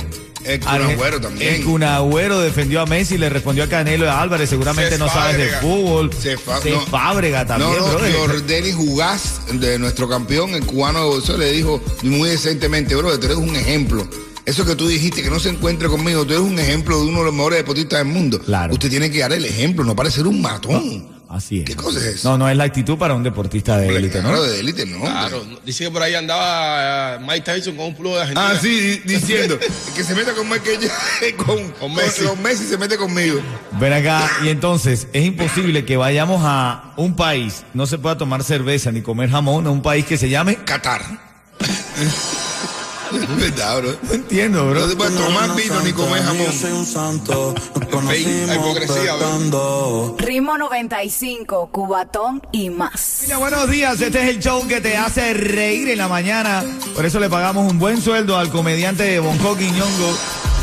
El 0.46 0.60
Kun 0.60 0.70
Agüero 0.70 1.20
también. 1.20 1.54
El 1.54 1.64
Cunagüero 1.64 2.40
defendió 2.40 2.80
a 2.80 2.86
Messi, 2.86 3.18
le 3.18 3.28
respondió 3.28 3.64
a 3.64 3.68
Canelo 3.68 4.10
Álvarez, 4.10 4.48
seguramente 4.48 4.92
Se 4.92 4.98
no 4.98 5.08
sabes 5.08 5.38
de 5.38 5.48
fútbol. 5.48 6.10
Se 6.12 6.34
no. 6.34 6.80
Fábrega 6.82 7.44
también, 7.44 7.72
No, 7.72 7.98
no. 7.98 8.18
Jordani 8.18 8.70
Jugás, 8.72 9.40
de 9.52 9.78
nuestro 9.78 10.08
campeón, 10.08 10.54
el 10.54 10.64
cubano 10.64 11.00
de 11.00 11.06
boxeo, 11.06 11.36
le 11.36 11.50
dijo 11.50 11.82
muy 12.02 12.28
decentemente, 12.28 12.94
bro, 12.94 13.18
tú 13.18 13.26
eres 13.26 13.38
un 13.38 13.56
ejemplo. 13.56 14.06
Eso 14.44 14.64
que 14.64 14.76
tú 14.76 14.86
dijiste, 14.86 15.22
que 15.22 15.30
no 15.30 15.40
se 15.40 15.48
encuentre 15.48 15.88
conmigo, 15.88 16.24
tú 16.24 16.34
eres 16.34 16.44
un 16.44 16.58
ejemplo 16.60 17.00
de 17.00 17.08
uno 17.08 17.18
de 17.18 17.24
los 17.24 17.34
mejores 17.34 17.58
deportistas 17.58 17.98
del 17.98 18.08
mundo. 18.08 18.38
Claro. 18.38 18.72
Usted 18.72 18.88
tiene 18.88 19.10
que 19.10 19.18
dar 19.18 19.32
el 19.32 19.44
ejemplo, 19.44 19.84
no 19.84 19.96
parecer 19.96 20.28
un 20.28 20.40
matón. 20.40 21.15
Así 21.28 21.58
es. 21.60 21.64
¿Qué 21.64 21.74
cosa 21.74 21.98
es 21.98 22.04
eso? 22.04 22.30
No, 22.30 22.38
no 22.38 22.48
es 22.48 22.56
la 22.56 22.64
actitud 22.64 22.96
para 22.96 23.14
un 23.14 23.22
deportista 23.24 23.76
de 23.78 23.88
élite, 23.96 24.22
¿no? 24.22 24.28
Claro, 24.28 24.42
de 24.44 24.60
élite, 24.60 24.86
no. 24.86 25.00
Claro. 25.00 25.44
Dice 25.64 25.84
que 25.84 25.90
por 25.90 26.00
ahí 26.02 26.14
andaba 26.14 27.16
eh, 27.16 27.18
Mike 27.20 27.40
Tyson 27.40 27.74
con 27.76 27.86
un 27.86 27.94
plugo 27.96 28.14
de 28.14 28.22
Argentina. 28.22 28.50
Ah, 28.52 28.58
sí, 28.60 28.68
di- 28.80 28.98
diciendo 29.14 29.58
que 29.94 30.04
se 30.04 30.14
meta 30.14 30.32
con 30.34 30.48
Michael 30.48 30.78
con, 31.36 31.70
Con 31.72 31.94
Messi. 31.94 32.24
Con 32.24 32.40
Messi 32.42 32.64
se 32.66 32.78
mete 32.78 32.96
conmigo. 32.96 33.40
Ven 33.72 33.92
acá, 33.92 34.30
y 34.44 34.48
entonces 34.50 35.08
es 35.12 35.24
imposible 35.24 35.84
que 35.84 35.96
vayamos 35.96 36.42
a 36.44 36.92
un 36.96 37.16
país, 37.16 37.64
no 37.74 37.86
se 37.86 37.98
pueda 37.98 38.16
tomar 38.16 38.44
cerveza 38.44 38.92
ni 38.92 39.02
comer 39.02 39.28
jamón, 39.30 39.66
a 39.66 39.70
un 39.70 39.82
país 39.82 40.06
que 40.06 40.16
se 40.18 40.28
llame. 40.28 40.56
Qatar. 40.64 41.02
Es 43.22 43.36
verdad, 43.36 43.78
bro. 43.80 43.96
No 44.02 44.12
entiendo, 44.12 44.70
bro. 44.70 44.80
No 44.80 44.88
se 44.88 44.96
puede 44.96 45.16
tomar 45.16 45.54
vino 45.56 45.80
ni 45.80 45.92
comer 45.92 46.22
jamón. 46.22 46.46
Fake, 48.06 48.46
la 48.46 48.54
hipocresía, 48.54 49.14
bro. 49.14 50.16
Ritmo 50.18 50.58
95, 50.58 51.68
Cubatón 51.72 52.42
y 52.52 52.70
más. 52.70 53.20
Mira, 53.22 53.38
buenos 53.38 53.70
días, 53.70 54.00
este 54.00 54.22
es 54.22 54.28
el 54.36 54.42
show 54.42 54.66
que 54.66 54.80
te 54.80 54.96
hace 54.96 55.34
reír 55.34 55.88
en 55.88 55.98
la 55.98 56.08
mañana. 56.08 56.64
Por 56.94 57.06
eso 57.06 57.18
le 57.20 57.28
pagamos 57.28 57.70
un 57.70 57.78
buen 57.78 58.00
sueldo 58.00 58.38
al 58.38 58.50
comediante 58.50 59.04
de 59.04 59.18
Bonco 59.18 59.56
Quiñongo, 59.56 60.16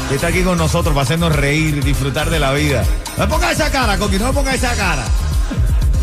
que 0.10 0.15
está 0.15 0.27
aquí 0.27 0.43
con 0.43 0.57
nosotros 0.57 0.93
para 0.93 1.03
hacernos 1.03 1.36
reír, 1.36 1.83
disfrutar 1.83 2.29
de 2.29 2.39
la 2.39 2.53
vida. 2.53 2.86
No 3.17 3.25
me 3.25 3.31
ponga 3.31 3.51
esa 3.51 3.72
cara, 3.72 3.98
Coqui, 3.98 4.17
no 4.17 4.27
me 4.27 4.33
ponga 4.33 4.53
esa 4.53 4.75
cara. 4.75 5.03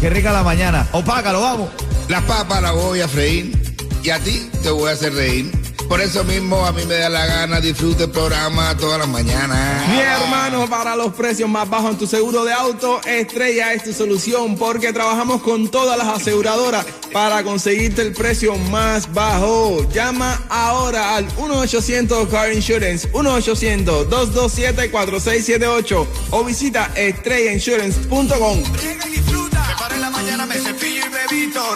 Qué 0.01 0.11
rica 0.11 0.33
la 0.33 0.43
mañana. 0.43 0.87
Opácalo, 0.93 1.43
vamos. 1.43 1.69
Las 2.09 2.23
papas 2.25 2.63
las 2.63 2.73
voy 2.73 3.01
a 3.01 3.09
freír 3.09 3.57
y 4.03 4.11
a 4.11 4.19
ti 4.19 4.51
te 4.63 4.71
voy 4.71 4.89
a 4.91 4.95
hacer 4.95 5.15
reír. 5.15 5.60
Por 5.91 6.01
eso 6.01 6.23
mismo 6.23 6.65
a 6.65 6.71
mí 6.71 6.85
me 6.87 6.95
da 6.95 7.09
la 7.09 7.27
gana, 7.27 7.61
disfrute 7.61 8.05
el 8.05 8.11
programa 8.11 8.77
todas 8.77 9.01
las 9.01 9.09
mañanas. 9.09 9.89
Mi 9.89 9.99
hermano, 9.99 10.71
para 10.71 10.95
los 10.95 11.13
precios 11.15 11.51
más 11.51 11.69
bajos 11.69 11.91
en 11.91 11.99
tu 11.99 12.07
seguro 12.07 12.45
de 12.45 12.53
auto, 12.53 13.01
Estrella 13.05 13.73
es 13.73 13.83
tu 13.83 13.93
solución 13.93 14.57
porque 14.57 14.93
trabajamos 14.93 15.43
con 15.43 15.69
todas 15.69 15.99
las 15.99 16.07
aseguradoras 16.07 16.87
para 17.13 17.43
conseguirte 17.43 18.03
el 18.03 18.13
precio 18.13 18.55
más 18.55 19.13
bajo. 19.13 19.85
Llama 19.93 20.41
ahora 20.49 21.17
al 21.17 21.29
1-800 21.35 22.29
Car 22.29 22.53
Insurance, 22.53 23.11
1-800-227-4678 23.11 26.07
o 26.31 26.45
visita 26.45 26.93
estrellainsurance.com. 26.95 28.63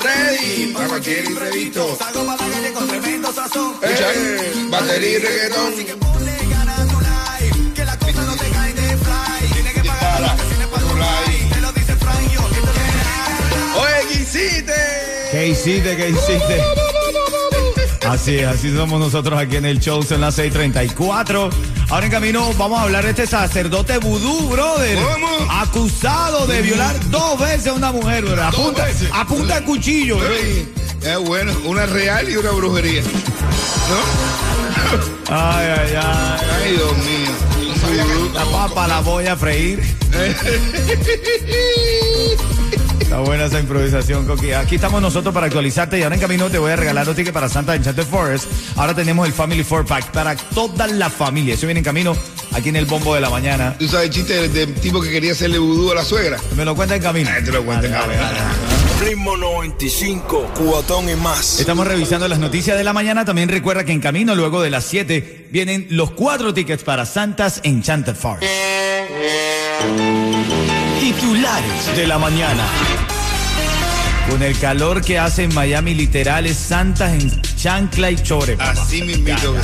Ready 0.03 0.73
para 0.73 0.89
cualquier 0.89 1.25
imprevisto. 1.27 1.97
Salgo 1.99 2.25
para 2.25 2.49
la 2.49 2.55
calle 2.55 2.73
con 2.73 2.89
tremendo 2.89 3.33
sazón. 3.33 3.75
Eh, 3.83 4.67
batería 4.71 5.11
y 5.11 5.19
reggaetón. 5.19 5.73
Así 5.73 5.85
que 5.85 5.95
ponle 5.97 6.33
ganas 6.51 6.81
a 6.81 6.87
tu 6.87 7.01
life, 7.01 7.75
que 7.75 7.85
las 7.85 7.97
cosas 7.99 8.27
no 8.27 8.37
te 8.37 8.49
caen 8.51 8.77
de 8.77 8.83
fly. 8.83 9.53
Tienes 9.53 9.73
que 9.75 9.85
pagar 9.85 10.21
las 10.21 10.31
vacaciones 10.33 10.67
para 10.69 10.83
tu 10.87 10.97
life. 10.97 11.55
Te 11.55 11.61
lo 11.61 11.73
dice 11.73 11.97
Frank, 11.97 12.33
yo, 12.33 12.41
Oye, 13.81 14.09
¿qué 14.09 14.15
hiciste? 14.23 14.75
¿Qué 15.31 15.49
hiciste? 15.49 15.97
¿Qué 15.97 16.09
hiciste? 16.11 16.84
Así 18.09 18.41
así 18.41 18.75
somos 18.75 19.01
nosotros 19.01 19.39
aquí 19.39 19.57
en 19.57 19.65
el 19.65 19.81
show, 19.81 20.03
son 20.03 20.21
las 20.21 20.37
6:34. 20.39 21.49
Ahora 21.91 22.07
en 22.07 22.13
camino 22.13 22.53
vamos 22.59 22.79
a 22.79 22.83
hablar 22.83 23.05
de 23.05 23.11
este 23.11 23.27
sacerdote 23.27 23.99
vudú, 23.99 24.49
brother. 24.51 24.99
¿Cómo? 24.99 25.29
Acusado 25.51 26.47
de 26.47 26.61
violar 26.63 26.95
dos 27.11 27.39
veces 27.41 27.69
a 27.69 27.73
una 27.73 27.93
mujer, 27.93 28.25
brother. 28.25 28.41
A 28.45 28.51
Dos 28.51 28.61
punta, 28.61 28.85
veces. 28.85 29.09
a 29.13 29.25
punta 29.27 29.61
de 29.61 29.65
cuchillo, 29.65 30.19
brother. 30.19 30.67
Es 31.03 31.19
bueno, 31.27 31.53
una 31.67 31.87
real 31.87 32.29
y 32.29 32.37
una 32.37 32.51
brujería. 32.51 33.03
¿No? 33.03 33.09
Ay, 35.35 35.67
ay, 35.67 35.95
ay. 35.97 36.41
Ay, 36.63 36.73
Dios 36.73 36.97
mío. 36.99 37.31
La 38.35 38.45
papa 38.45 38.87
la 38.89 39.01
voy 39.01 39.27
a 39.27 39.37
freír. 39.37 39.81
Está 43.01 43.19
buena 43.21 43.45
esa 43.45 43.61
improvisación, 43.61 44.27
Coqui. 44.27 44.53
Aquí 44.53 44.77
estamos 44.77 45.01
nosotros 45.01 45.33
para 45.35 45.47
actualizarte 45.47 45.99
y 45.99 46.03
ahora 46.03 46.15
en 46.15 46.21
camino 46.21 46.51
te 46.51 46.59
voy 46.59 46.73
a 46.73 46.77
regalar 46.77 47.07
los 47.07 47.15
tickets 47.15 47.35
para 47.35 47.49
Santa 47.49 47.75
Enchanted 47.75 48.05
Forest. 48.05 48.47
Ahora 48.77 48.95
tenemos 48.95 49.27
el 49.27 49.33
Family 49.33 49.63
Four 49.65 49.85
Pack 49.85 50.11
para 50.11 50.37
toda 50.37 50.87
la 50.87 51.11
familia. 51.11 51.55
Eso 51.55 51.67
viene 51.67 51.81
en 51.81 51.85
camino 51.85 52.17
aquí 52.53 52.71
en 52.71 52.77
el 52.77 52.87
bombo 52.87 53.15
de 53.15 53.21
la 53.21 53.31
mañana. 53.31 53.77
¿Tú 53.79 53.89
sabes 53.89 54.09
el 54.09 54.15
chiste 54.15 54.35
del, 54.35 54.53
del 54.53 54.75
tipo 54.75 55.01
que 55.01 55.11
quería 55.11 55.33
hacerle 55.33 55.59
vudú 55.59 55.91
a 55.93 55.95
la 55.95 56.05
suegra? 56.05 56.39
Me 56.57 56.65
lo 56.65 56.75
cuenta 56.75 56.97
en 56.97 57.03
camino. 57.03 57.31
Ay, 57.33 57.45
te 57.45 57.53
lo 57.53 57.65
cuento 57.65 57.87
en 57.87 57.93
camino. 57.93 58.23
Ritmo 59.01 59.37
95, 59.37 60.53
cuatón 60.55 61.11
y 61.11 61.15
más. 61.15 61.61
Estamos 61.61 61.87
revisando 61.87 62.27
las 62.29 62.39
noticias 62.39 62.77
de 62.77 62.85
la 62.85 62.93
mañana. 62.93 63.25
También 63.25 63.49
recuerda 63.49 63.85
que 63.85 63.93
en 63.93 64.01
camino, 64.01 64.35
luego 64.35 64.63
de 64.63 64.71
las 64.71 64.85
7, 64.85 65.49
vienen 65.51 65.87
los 65.91 66.13
cuatro 66.13 66.55
tickets 66.55 66.85
para 66.85 67.05
Santas 67.05 67.61
Enchanted 67.65 68.15
Forest. 68.15 68.45
Titulares 71.05 71.95
de 71.99 72.07
la 72.07 72.17
mañana. 72.19 72.65
Con 74.31 74.43
el 74.43 74.59
calor 74.59 75.03
que 75.03 75.19
hace 75.19 75.43
en 75.43 75.53
Miami, 75.53 75.93
literal 75.93 76.47
es 76.47 76.57
Santas 76.57 77.13
en 77.13 77.43
chancla 77.57 78.11
y 78.11 78.17
chore. 78.17 78.57
papá. 78.57 78.71
Así 78.71 79.03
mismito. 79.03 79.55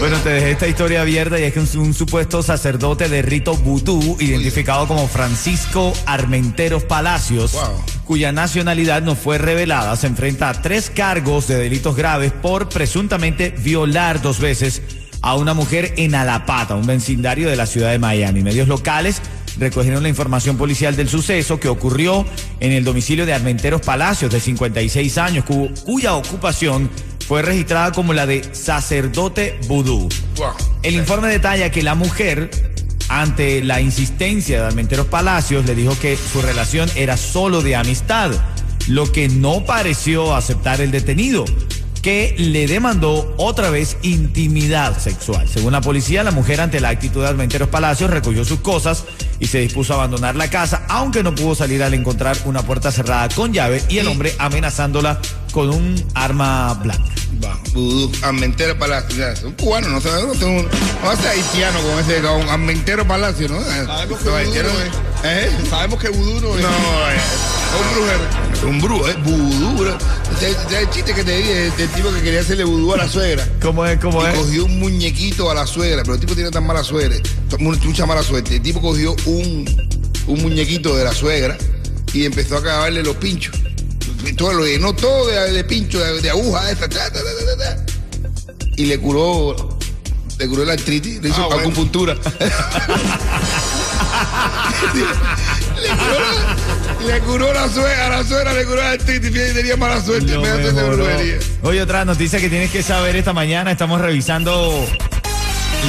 Bueno, 0.00 0.16
te 0.24 0.28
dejé 0.30 0.50
esta 0.50 0.66
historia 0.66 1.02
abierta 1.02 1.38
y 1.38 1.44
es 1.44 1.52
que 1.52 1.60
un, 1.60 1.68
un 1.78 1.94
supuesto 1.94 2.42
sacerdote 2.42 3.08
de 3.08 3.22
rito 3.22 3.54
vudú, 3.54 4.16
identificado 4.18 4.88
como 4.88 5.06
Francisco 5.06 5.92
Armenteros 6.04 6.82
Palacios, 6.82 7.52
Wow. 7.52 7.84
cuya 8.06 8.32
nacionalidad 8.32 9.02
no 9.02 9.14
fue 9.14 9.38
revelada, 9.38 9.94
se 9.94 10.08
enfrenta 10.08 10.48
a 10.48 10.62
tres 10.62 10.90
cargos 10.90 11.46
de 11.46 11.58
delitos 11.58 11.94
graves 11.94 12.32
por 12.32 12.68
presuntamente 12.68 13.50
violar 13.50 14.20
dos 14.20 14.40
veces 14.40 14.82
a 15.22 15.34
una 15.36 15.54
mujer 15.54 15.94
en 15.96 16.14
Alapata, 16.14 16.74
un 16.74 16.86
vecindario 16.86 17.48
de 17.48 17.56
la 17.56 17.66
ciudad 17.66 17.90
de 17.90 17.98
Miami. 17.98 18.42
Medios 18.42 18.68
locales 18.68 19.20
recogieron 19.58 20.02
la 20.02 20.08
información 20.08 20.56
policial 20.56 20.94
del 20.96 21.08
suceso 21.08 21.58
que 21.58 21.68
ocurrió 21.68 22.24
en 22.60 22.72
el 22.72 22.84
domicilio 22.84 23.26
de 23.26 23.34
Armenteros 23.34 23.80
Palacios, 23.80 24.30
de 24.32 24.38
56 24.40 25.18
años, 25.18 25.44
cu- 25.44 25.70
cuya 25.84 26.14
ocupación 26.14 26.88
fue 27.26 27.42
registrada 27.42 27.92
como 27.92 28.12
la 28.14 28.26
de 28.26 28.42
sacerdote 28.54 29.58
vudú. 29.66 30.08
El 30.82 30.94
informe 30.94 31.28
detalla 31.28 31.70
que 31.70 31.82
la 31.82 31.94
mujer, 31.96 32.50
ante 33.08 33.62
la 33.64 33.80
insistencia 33.80 34.60
de 34.60 34.66
Armenteros 34.68 35.06
Palacios, 35.06 35.66
le 35.66 35.74
dijo 35.74 35.98
que 36.00 36.16
su 36.16 36.40
relación 36.40 36.88
era 36.94 37.16
solo 37.16 37.60
de 37.60 37.74
amistad, 37.76 38.30
lo 38.86 39.10
que 39.12 39.28
no 39.28 39.64
pareció 39.64 40.34
aceptar 40.34 40.80
el 40.80 40.90
detenido, 40.90 41.44
que 42.02 42.34
le 42.38 42.66
demandó 42.66 43.34
otra 43.36 43.70
vez 43.70 43.96
intimidad 44.02 44.98
sexual. 44.98 45.48
Según 45.48 45.72
la 45.72 45.80
policía, 45.80 46.22
la 46.22 46.30
mujer 46.30 46.60
ante 46.60 46.80
la 46.80 46.90
actitud 46.90 47.22
de 47.22 47.28
Armenteros 47.28 47.68
Palacios 47.68 48.10
recogió 48.10 48.44
sus 48.44 48.60
cosas 48.60 49.04
y 49.40 49.46
se 49.46 49.58
dispuso 49.58 49.92
a 49.92 49.96
abandonar 49.96 50.36
la 50.36 50.50
casa, 50.50 50.84
aunque 50.88 51.22
no 51.22 51.34
pudo 51.34 51.54
salir 51.54 51.82
al 51.82 51.94
encontrar 51.94 52.36
una 52.44 52.62
puerta 52.62 52.90
cerrada 52.90 53.28
con 53.34 53.52
llave 53.52 53.82
y 53.88 53.98
el 53.98 54.08
hombre 54.08 54.34
amenazándola 54.38 55.20
con 55.52 55.70
un 55.70 56.04
arma 56.14 56.74
blanca. 56.74 57.12
Armentero 58.22 58.78
Palacio. 58.78 59.26
Un 59.44 59.52
cubano, 59.52 59.88
no 59.88 60.00
sé, 60.00 60.08
no, 60.10 60.34
sé, 60.34 60.46
no 60.46 61.10
haitiano 61.10 61.80
con 61.80 61.98
ese, 62.00 62.20
con 62.20 62.48
Armentero 62.48 63.06
Palacio, 63.06 63.48
¿no? 63.48 63.60
Sabemos 63.62 64.18
que 64.18 64.28
vudú 64.28 64.62
no 64.62 64.80
es. 64.80 64.92
¿Eh? 65.24 65.50
Sabemos 65.70 66.00
que 66.00 66.08
vudú 66.08 66.40
no 66.40 66.56
es. 66.56 66.62
No, 66.62 67.10
es 67.10 67.57
un 67.76 67.94
brujero. 67.94 68.24
Un 68.68 68.80
brujo, 68.80 69.08
es 69.08 69.22
vudú, 69.22 69.76
bro. 69.78 69.96
El 70.78 70.90
chiste 70.90 71.14
que 71.14 71.22
te 71.24 71.36
dije 71.36 71.70
del 71.76 71.88
tipo 71.90 72.10
que 72.12 72.22
quería 72.22 72.40
hacerle 72.40 72.64
vudú 72.64 72.92
a 72.94 72.96
la 72.96 73.08
suegra. 73.08 73.46
¿Cómo 73.62 73.84
es? 73.86 73.98
¿Cómo 74.00 74.22
Y 74.22 74.26
es? 74.26 74.34
cogió 74.38 74.64
un 74.64 74.78
muñequito 74.80 75.50
a 75.50 75.54
la 75.54 75.66
suegra, 75.66 76.02
pero 76.02 76.14
el 76.14 76.20
tipo 76.20 76.34
tiene 76.34 76.50
tan 76.50 76.66
mala 76.66 76.82
suerte, 76.82 77.22
mucha 77.58 78.06
mala 78.06 78.22
suerte. 78.22 78.56
El 78.56 78.62
tipo 78.62 78.80
cogió 78.80 79.14
un, 79.26 79.64
un 80.26 80.42
muñequito 80.42 80.96
de 80.96 81.04
la 81.04 81.12
suegra 81.12 81.56
y 82.12 82.24
empezó 82.24 82.56
a 82.56 82.60
acabarle 82.60 83.02
los 83.02 83.16
pinchos. 83.16 83.54
Todo 84.36 84.52
lo 84.52 84.66
llenó 84.66 84.92
todo 84.94 85.26
de, 85.28 85.52
de 85.52 85.64
pinchos, 85.64 86.02
de, 86.04 86.20
de 86.20 86.30
agujas, 86.30 86.70
esta, 86.70 86.88
ta, 86.88 87.10
ta, 87.12 87.20
ta, 87.20 87.22
ta, 87.56 87.56
ta. 87.76 87.84
y 88.76 88.86
le 88.86 88.98
curó, 88.98 89.78
le 90.38 90.48
curó 90.48 90.64
la 90.64 90.72
artritis, 90.74 91.22
le 91.22 91.28
hizo 91.30 91.42
Ah, 91.44 91.46
bueno. 91.46 91.62
acupuntura. 91.62 92.14
le, 94.94 95.88
curó 95.88 96.18
la, 96.18 96.67
le 97.06 97.20
curó 97.20 97.52
la 97.52 97.68
suegra, 97.68 98.06
a 98.06 98.10
la 98.10 98.24
suegra 98.24 98.52
le 98.52 98.64
curó 98.64 98.76
la 98.76 98.90
artritis, 98.92 99.30
fíjate, 99.30 99.54
tenía 99.54 99.76
mala 99.76 100.00
suerte, 100.00 100.32
Lo 100.32 100.42
me 100.42 100.48
de. 100.48 101.40
Oye, 101.62 101.82
otra 101.82 102.04
noticia 102.04 102.40
que 102.40 102.48
tienes 102.48 102.70
que 102.70 102.82
saber 102.82 103.16
esta 103.16 103.32
mañana. 103.32 103.70
Estamos 103.70 104.00
revisando 104.00 104.86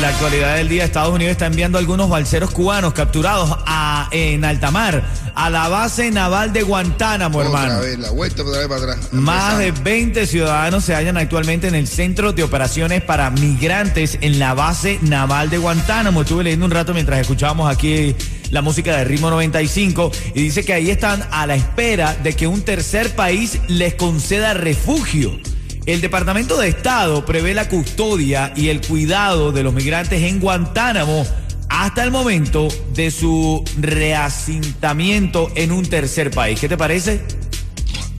la 0.02 0.10
actualidad 0.10 0.56
del 0.56 0.70
día. 0.70 0.86
Estados 0.86 1.14
Unidos 1.14 1.32
está 1.32 1.48
enviando 1.48 1.78
algunos 1.78 2.10
balseros 2.10 2.52
cubanos 2.52 2.94
capturados 2.94 3.58
a, 3.66 4.08
en 4.12 4.46
alta 4.46 4.72
mar 4.72 5.04
a 5.36 5.50
la 5.50 5.68
base 5.68 6.12
naval 6.12 6.54
de 6.54 6.64
Guantánamo, 6.64 7.42
hermano. 7.42 7.76
Otra 7.76 7.80
vez, 7.80 8.00
la 8.00 8.12
vuelta 8.12 8.44
otra 8.44 8.60
vez 8.60 8.68
para 8.68 8.82
atrás. 8.82 9.14
Más 9.14 9.58
de 9.58 9.68
Empezando. 9.68 9.90
20 9.90 10.28
ciudadanos 10.28 10.84
se 10.84 10.96
hallan 10.96 11.18
actualmente 11.18 11.68
en 11.68 11.76
el 11.76 11.88
Centro 11.88 12.34
de 12.34 12.44
Operaciones 12.44 13.02
para 13.02 13.30
Migrantes 13.30 14.18
en 14.22 14.40
la 14.40 14.54
base 14.54 15.00
naval 15.02 15.50
de 15.50 15.58
Guantánamo. 15.58 16.22
Estuve 16.22 16.44
leyendo 16.44 16.66
un 16.66 16.72
rato 16.72 16.94
mientras 16.94 17.20
escuchábamos 17.20 17.72
aquí 17.72 18.16
la 18.52 18.62
música 18.62 18.98
de 18.98 19.04
Ritmo 19.04 19.30
95 19.30 20.12
y 20.34 20.42
dice 20.42 20.64
que 20.64 20.74
ahí 20.74 20.90
están 20.90 21.24
a 21.32 21.46
la 21.46 21.56
espera 21.56 22.16
de 22.16 22.34
que 22.34 22.48
un 22.48 22.62
tercer 22.62 23.16
país 23.16 23.60
les 23.68 23.96
conceda 23.96 24.54
refugio. 24.54 25.40
El 25.86 26.02
Departamento 26.02 26.58
de 26.58 26.68
Estado 26.68 27.26
prevé 27.26 27.54
la 27.54 27.68
custodia 27.68 28.54
y 28.56 28.70
el 28.70 28.82
cuidado 28.82 29.52
de 29.52 29.64
los 29.64 29.74
migrantes 29.74 30.22
en 30.22 30.40
Guantánamo 30.40 31.26
hasta 31.70 32.04
el 32.04 32.12
momento 32.12 32.68
de 32.94 33.12
su 33.12 33.64
reasentamiento 33.80 35.52
en 35.56 35.72
un 35.72 35.86
tercer 35.86 36.32
país. 36.32 36.60
¿Qué 36.60 36.68
te 36.68 36.78
parece? 36.78 37.22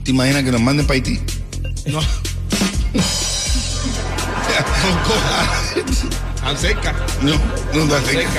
¿Te 0.03 0.11
imaginas 0.11 0.43
que 0.43 0.51
nos 0.51 0.61
manden 0.61 0.87
para 0.87 0.95
Haití? 0.95 1.19
Tan 1.85 2.01
cerca. 6.57 6.93
No, 7.21 7.33
no, 7.73 7.85
no. 7.85 7.95
Ay, 7.95 8.01
Mira, 8.05 8.29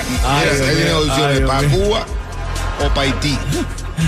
ahí 0.69 0.91
opciones, 1.09 1.41
para. 1.41 1.69
Cuba 1.69 2.07
o 2.85 2.89
para 2.89 3.03
Haití. 3.03 3.39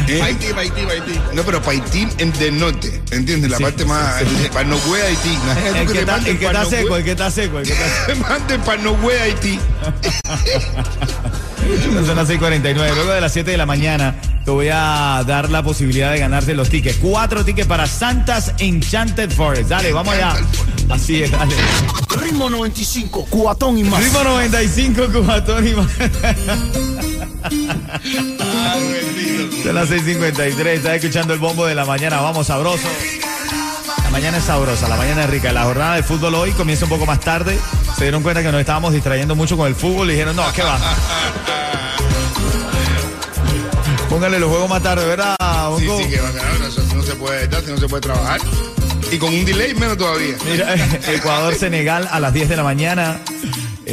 ¿Eh? 0.09 0.21
Haití, 0.23 0.47
Haití, 0.57 0.81
Haití. 0.81 1.21
No, 1.35 1.43
pero 1.45 1.61
para 1.63 1.73
Haití 1.79 2.09
en- 2.19 2.33
del 2.33 2.59
norte, 2.59 3.01
¿entiendes? 3.13 3.51
La 3.51 3.59
Sí, 3.59 3.63
parte 3.63 3.83
sí, 3.85 3.89
más, 3.89 4.19
sí. 4.21 4.49
para 4.53 4.65
Noruega, 4.69 5.07
Haití. 5.07 5.39
El 5.79 5.93
que 5.93 6.01
está, 6.01 6.17
el 6.17 6.39
que 6.39 6.47
está 6.47 6.65
seco, 6.65 6.97
el 6.97 7.05
que 7.05 7.11
está 7.13 7.31
seco, 7.31 7.59
el 7.61 7.67
que 7.67 7.73
está 7.73 8.07
Te 8.07 8.15
manden 8.17 8.61
para 8.63 8.83
Noruega, 8.83 9.23
Haití. 9.25 9.61
Son 12.07 12.17
las 12.17 12.29
6:49. 12.29 12.75
Luego 12.95 13.13
de 13.13 13.21
las 13.21 13.33
7 13.33 13.51
de 13.51 13.57
la 13.57 13.67
mañana 13.67 14.15
te 14.45 14.51
voy 14.51 14.69
a 14.71 15.23
dar 15.27 15.51
la 15.51 15.63
posibilidad 15.63 16.13
de 16.13 16.19
ganarte 16.19 16.55
los 16.55 16.69
tickets. 16.69 16.99
Cuatro 17.01 17.45
tickets 17.45 17.67
para 17.67 17.87
Santas 17.87 18.53
Enchanted 18.59 19.31
Forest. 19.31 19.71
Dale, 19.71 19.93
vamos 19.93 20.15
allá. 20.15 20.35
Así 20.91 21.23
es, 21.23 21.31
dale. 21.31 21.55
Ritmo 22.21 22.49
95, 22.51 23.27
cuatón 23.31 23.79
y 23.79 23.85
más. 23.85 24.03
Ritmo 24.03 24.23
95, 24.25 25.03
Cubatón 25.13 25.67
y 25.67 25.73
más. 25.73 25.91
Son 29.63 29.75
las 29.75 29.89
6:53. 29.91 30.67
Estás 30.67 30.95
escuchando 30.97 31.35
el 31.35 31.41
bombo 31.41 31.67
de 31.67 31.75
la 31.75 31.85
mañana. 31.85 32.21
Vamos, 32.21 32.47
sabroso. 32.47 32.87
La 34.05 34.11
mañana 34.11 34.39
es 34.39 34.45
sabrosa, 34.45 34.89
la 34.89 34.97
mañana 34.97 35.25
es 35.25 35.31
rica. 35.31 35.53
La 35.53 35.65
jornada 35.65 35.97
de 35.97 36.03
fútbol 36.03 36.35
hoy 36.37 36.53
comienza 36.53 36.85
un 36.85 36.91
poco 36.91 37.07
más 37.07 37.21
tarde. 37.21 37.59
Se 37.97 38.05
dieron 38.05 38.23
cuenta 38.23 38.43
que 38.43 38.53
nos 38.53 38.61
estábamos 38.61 38.93
distrayendo 38.93 39.35
mucho 39.35 39.57
con 39.57 39.67
el 39.67 39.75
fútbol 39.75 40.09
y 40.11 40.13
dijeron, 40.13 40.37
no, 40.37 40.45
¿qué 40.53 40.63
va? 40.63 40.79
Póngale 44.09 44.39
los 44.39 44.49
juegos 44.51 44.71
más 44.71 44.83
tarde, 44.83 45.05
¿verdad? 45.07 45.35
Sí, 45.79 45.89
sí, 45.99 46.11
que 46.11 46.21
va 46.21 46.29
a 46.29 46.33
ganar. 46.33 46.61
No 46.95 47.03
se 47.03 47.15
puede 47.17 47.45
estar, 47.45 47.65
si 47.65 47.71
no 47.73 47.79
se 47.79 47.89
puede 47.89 48.03
trabajar. 48.03 48.41
Y 49.11 49.19
con 49.19 49.33
un 49.33 49.45
delay 49.45 49.75
menos 49.75 49.97
todavía. 49.97 50.35
Mira, 50.45 50.75
Ecuador-Senegal 51.09 52.09
a 52.11 52.21
las 52.21 52.33
10 52.33 52.49
de 52.49 52.57
la 52.57 52.63
mañana. 52.65 53.21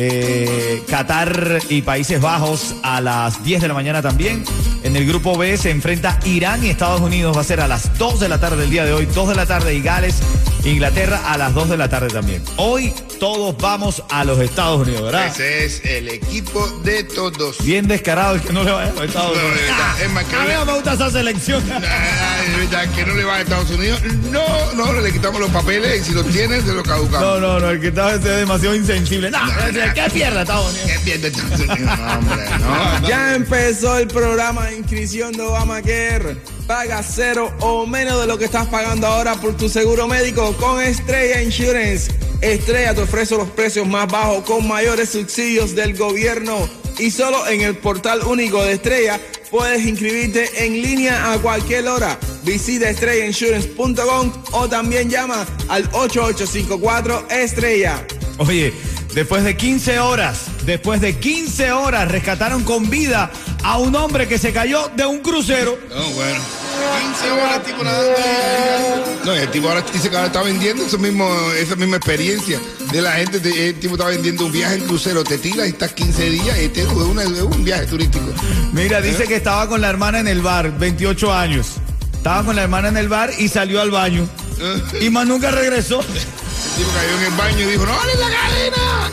Eh, 0.03 0.81
Qatar 0.89 1.60
y 1.70 1.84
Países 1.84 2.20
Bajos 2.20 2.75
a 2.81 3.01
las 3.01 3.43
10 3.43 3.62
de 3.62 3.67
la 3.67 3.74
mañana 3.75 4.01
también. 4.01 4.43
En 4.84 4.96
el 4.96 5.05
grupo 5.05 5.38
B 5.38 5.58
se 5.58 5.70
enfrenta 5.70 6.20
Irán 6.25 6.63
y 6.65 6.70
Estados 6.70 7.01
Unidos. 7.01 7.38
Va 7.38 7.41
a 7.41 7.43
ser 7.43 7.62
a 7.62 7.67
las 7.67 7.98
2 8.00 8.20
de 8.20 8.29
la 8.29 8.39
tarde 8.39 8.58
del 8.58 8.72
día 8.72 8.84
de 8.84 8.93
hoy. 8.93 9.05
2 9.05 9.29
de 9.29 9.36
la 9.36 9.46
tarde 9.46 9.75
y 9.75 9.81
Gales, 9.81 10.15
Inglaterra 10.63 11.22
a 11.31 11.38
las 11.38 11.53
2 11.53 11.70
de 11.70 11.77
la 11.77 11.88
tarde 11.88 12.08
también. 12.08 12.41
Hoy 12.58 12.93
todos 13.20 13.55
vamos 13.58 14.01
a 14.10 14.24
los 14.24 14.39
Estados 14.39 14.81
Unidos, 14.88 15.03
¿verdad? 15.03 15.27
Ese 15.27 15.65
es 15.65 15.86
el 15.86 16.10
equipo 16.10 16.67
de 16.84 17.03
todos. 17.03 17.63
Bien 17.63 17.88
descarado 17.88 18.34
el 18.36 18.41
que 18.41 18.51
no 18.53 18.63
le 18.63 18.72
vaya 18.72 18.89
a 18.89 18.93
los 18.96 19.03
Estados 19.03 19.38
No, 19.38 19.43
Unidos. 19.43 20.01
es 20.03 20.10
más 20.12 20.24
que 20.25 20.36
a 20.38 20.39
mí 20.39 20.53
no 20.55 20.65
me 20.65 20.74
gusta 20.74 20.93
esa 20.93 21.12
selección. 21.12 21.63
Que 22.96 23.05
no 23.05 23.13
le 23.13 23.24
va 23.24 23.36
a 23.36 23.41
Estados 23.41 23.70
Unidos. 23.70 24.01
No, 24.31 24.41
no, 24.74 24.91
le 25.01 25.12
quitamos 25.12 25.39
los 25.39 25.50
papeles 25.51 26.01
y 26.01 26.05
si 26.05 26.13
los 26.13 26.25
tienen, 26.27 26.65
se 26.65 26.74
los 26.74 26.84
caducamos. 26.84 27.22
No, 27.22 27.39
no, 27.39 27.60
no, 27.60 27.70
el 27.70 27.79
que 27.79 27.89
está 27.89 28.15
es 28.15 28.24
demasiado 28.24 28.75
insensible. 28.75 29.29
No, 29.29 29.39
¿qué 29.93 30.10
pierde 30.12 30.41
Estados 30.41 30.71
Unidos? 30.71 30.91
¿Qué 30.91 31.00
pierde 31.00 31.27
Estados 31.27 31.60
Unidos? 31.60 31.79
No, 31.98 32.17
hombre, 32.17 32.45
no. 32.60 33.07
Ya 33.07 33.36
empezó 33.36 33.98
el 33.98 34.07
programa 34.07 34.67
de 34.67 34.77
inscripción 34.77 35.33
de 35.33 35.41
Obamacare. 35.43 36.38
Paga 36.67 37.03
cero 37.03 37.53
o 37.60 37.86
menos 37.86 38.21
de 38.21 38.27
lo 38.27 38.38
que 38.38 38.45
estás 38.45 38.67
pagando 38.67 39.07
ahora 39.07 39.36
por 39.36 39.57
tu 39.57 39.67
seguro 39.69 40.07
médico 40.07 40.55
con 40.57 40.81
Estrella 40.81 41.41
Insurance. 41.41 42.12
Estrella 42.41 42.95
te 42.95 43.01
ofrece 43.01 43.36
los 43.36 43.50
precios 43.50 43.88
más 43.88 44.07
bajos 44.07 44.43
con 44.45 44.67
mayores 44.67 45.10
subsidios 45.10 45.75
del 45.75 45.95
gobierno. 45.98 46.69
Y 46.98 47.12
solo 47.12 47.48
en 47.48 47.62
el 47.62 47.75
portal 47.77 48.21
único 48.25 48.63
de 48.63 48.74
Estrella 48.74 49.19
puedes 49.50 49.86
inscribirte 49.86 50.65
en 50.65 50.81
línea 50.81 51.33
a 51.33 51.38
cualquier 51.39 51.88
hora. 51.88 52.17
Visita 52.43 52.89
estrellainsurance.com 52.89 54.31
o 54.51 54.69
también 54.69 55.10
llama 55.10 55.45
al 55.69 55.83
8854 55.93 57.27
Estrella. 57.29 58.05
Oye, 58.38 58.74
después 59.13 59.44
de 59.44 59.56
15 59.58 60.00
horas, 60.00 60.46
después 60.65 61.01
de 61.01 61.18
15 61.18 61.72
horas 61.72 62.10
rescataron 62.10 62.63
con 62.63 62.89
vida 62.89 63.32
a 63.63 63.77
un 63.77 63.96
hombre 63.96 64.27
que 64.27 64.38
se 64.38 64.51
cayó 64.53 64.89
de 64.96 65.06
un 65.06 65.20
crucero. 65.20 65.77
No, 65.89 66.03
bueno. 66.12 66.39
15 67.20 67.32
horas 67.32 67.56
el 67.58 67.62
tipo 67.63 67.84
nadando 67.84 68.12
ahí. 68.18 69.03
No, 69.24 69.36
y 69.36 69.39
el 69.39 69.51
tipo 69.51 69.70
ahora 69.70 69.84
dice 69.94 70.10
que 70.10 70.15
ahora 70.15 70.27
está 70.27 70.41
vendiendo 70.41 70.84
eso 70.86 70.98
mismo, 70.98 71.30
esa 71.60 71.75
misma 71.75 71.98
experiencia 71.98 72.60
de 72.91 73.01
la 73.01 73.12
gente. 73.13 73.39
de- 73.39 73.70
el 73.70 73.80
tipo 73.80 73.94
está 73.96 74.08
vendiendo 74.08 74.46
un 74.48 74.51
viaje 74.51 74.75
en 74.75 74.86
crucero. 74.86 75.24
Te 75.24 75.38
tiras 75.38 75.68
y 75.68 75.70
estás 75.70 75.91
15 75.94 76.30
días 76.30 76.58
y 76.60 76.65
este 76.65 76.82
es 76.82 76.88
un 76.88 77.63
viaje 77.63 77.86
turístico. 77.86 78.25
Mira, 78.74 79.00
dice 79.01 79.27
que 79.27 79.36
estaba 79.36 79.68
con 79.68 79.80
la 79.82 79.89
hermana 79.89 80.20
en 80.20 80.27
el 80.27 80.41
bar, 80.41 80.75
28 80.77 81.34
años. 81.34 81.68
Estaba 82.13 82.44
con 82.44 82.56
la 82.56 82.63
hermana 82.63 82.88
en 82.89 82.98
el 82.98 83.10
bar 83.10 83.30
y 83.38 83.48
salió 83.48 83.80
al 83.82 83.91
baño. 83.91 84.27
Y 85.00 85.10
más 85.10 85.27
nunca 85.27 85.51
regresó. 85.51 86.03
El 86.65 86.77
tipo 86.77 86.89
cayó 86.93 87.17
en 87.17 87.24
el 87.25 87.38
baño 87.38 87.60
y 87.60 87.72
dijo, 87.72 87.86
no 87.86 87.93
la 87.93 88.29
cadena. 88.29 89.12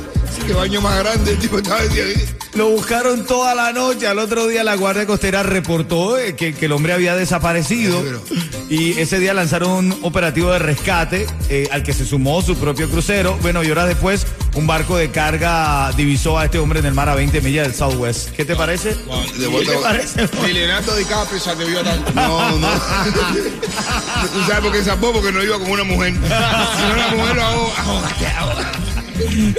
Sí, 0.34 0.42
que 0.46 0.52
baño 0.52 0.80
más 0.80 0.96
grande. 1.00 1.32
El 1.32 1.38
tipo 1.38 1.58
estaba 1.58 1.82
diciendo, 1.82 2.20
Lo 2.54 2.70
buscaron 2.70 3.26
toda 3.26 3.54
la 3.54 3.72
noche. 3.72 4.06
Al 4.06 4.20
otro 4.20 4.46
día 4.46 4.62
la 4.62 4.76
Guardia 4.76 5.04
Costera 5.04 5.42
reportó 5.42 6.18
eh, 6.18 6.36
que, 6.36 6.54
que 6.54 6.66
el 6.66 6.72
hombre 6.72 6.92
había 6.92 7.16
desaparecido. 7.16 8.00
Y 8.70 8.98
ese 9.00 9.18
día 9.18 9.34
lanzaron 9.34 9.70
un 9.72 9.98
operativo 10.02 10.52
de 10.52 10.60
rescate 10.60 11.26
eh, 11.48 11.68
al 11.72 11.82
que 11.82 11.92
se 11.92 12.06
sumó 12.06 12.40
su 12.40 12.56
propio 12.56 12.88
crucero. 12.88 13.36
Bueno, 13.42 13.64
y 13.64 13.70
horas 13.70 13.88
después 13.88 14.24
un 14.54 14.66
barco 14.68 14.96
de 14.96 15.10
carga 15.10 15.90
divisó 15.96 16.38
a 16.38 16.44
este 16.44 16.60
hombre 16.60 16.78
en 16.78 16.86
el 16.86 16.94
mar 16.94 17.08
a 17.08 17.16
20 17.16 17.40
millas 17.40 17.66
del 17.66 17.74
Southwest. 17.74 18.30
¿Qué 18.30 18.44
te 18.44 18.54
parece? 18.54 18.90
de 18.90 18.96
¿Qué 19.38 19.46
vuelta- 19.48 19.72
te 19.72 19.78
parece? 19.78 20.28
Ni 20.46 20.52
Leonardo 20.52 20.94
DiCaprio 20.94 21.40
se 21.40 21.50
atrevió 21.50 21.80
a 21.80 21.82
tanto. 21.82 22.12
No, 22.14 22.58
no. 22.58 22.68
¿Tú 24.32 24.40
sabes 24.46 24.60
por 24.62 24.72
qué 24.72 24.82
zapó? 24.84 25.12
Porque 25.12 25.32
no 25.32 25.42
iba 25.42 25.58
con 25.58 25.68
una 25.70 25.84
mujer. 25.84 26.12
Si 26.20 26.82
no, 26.88 26.96
la 26.96 27.08
mujer 27.16 27.36
lo 27.36 27.42
hago. 27.42 27.72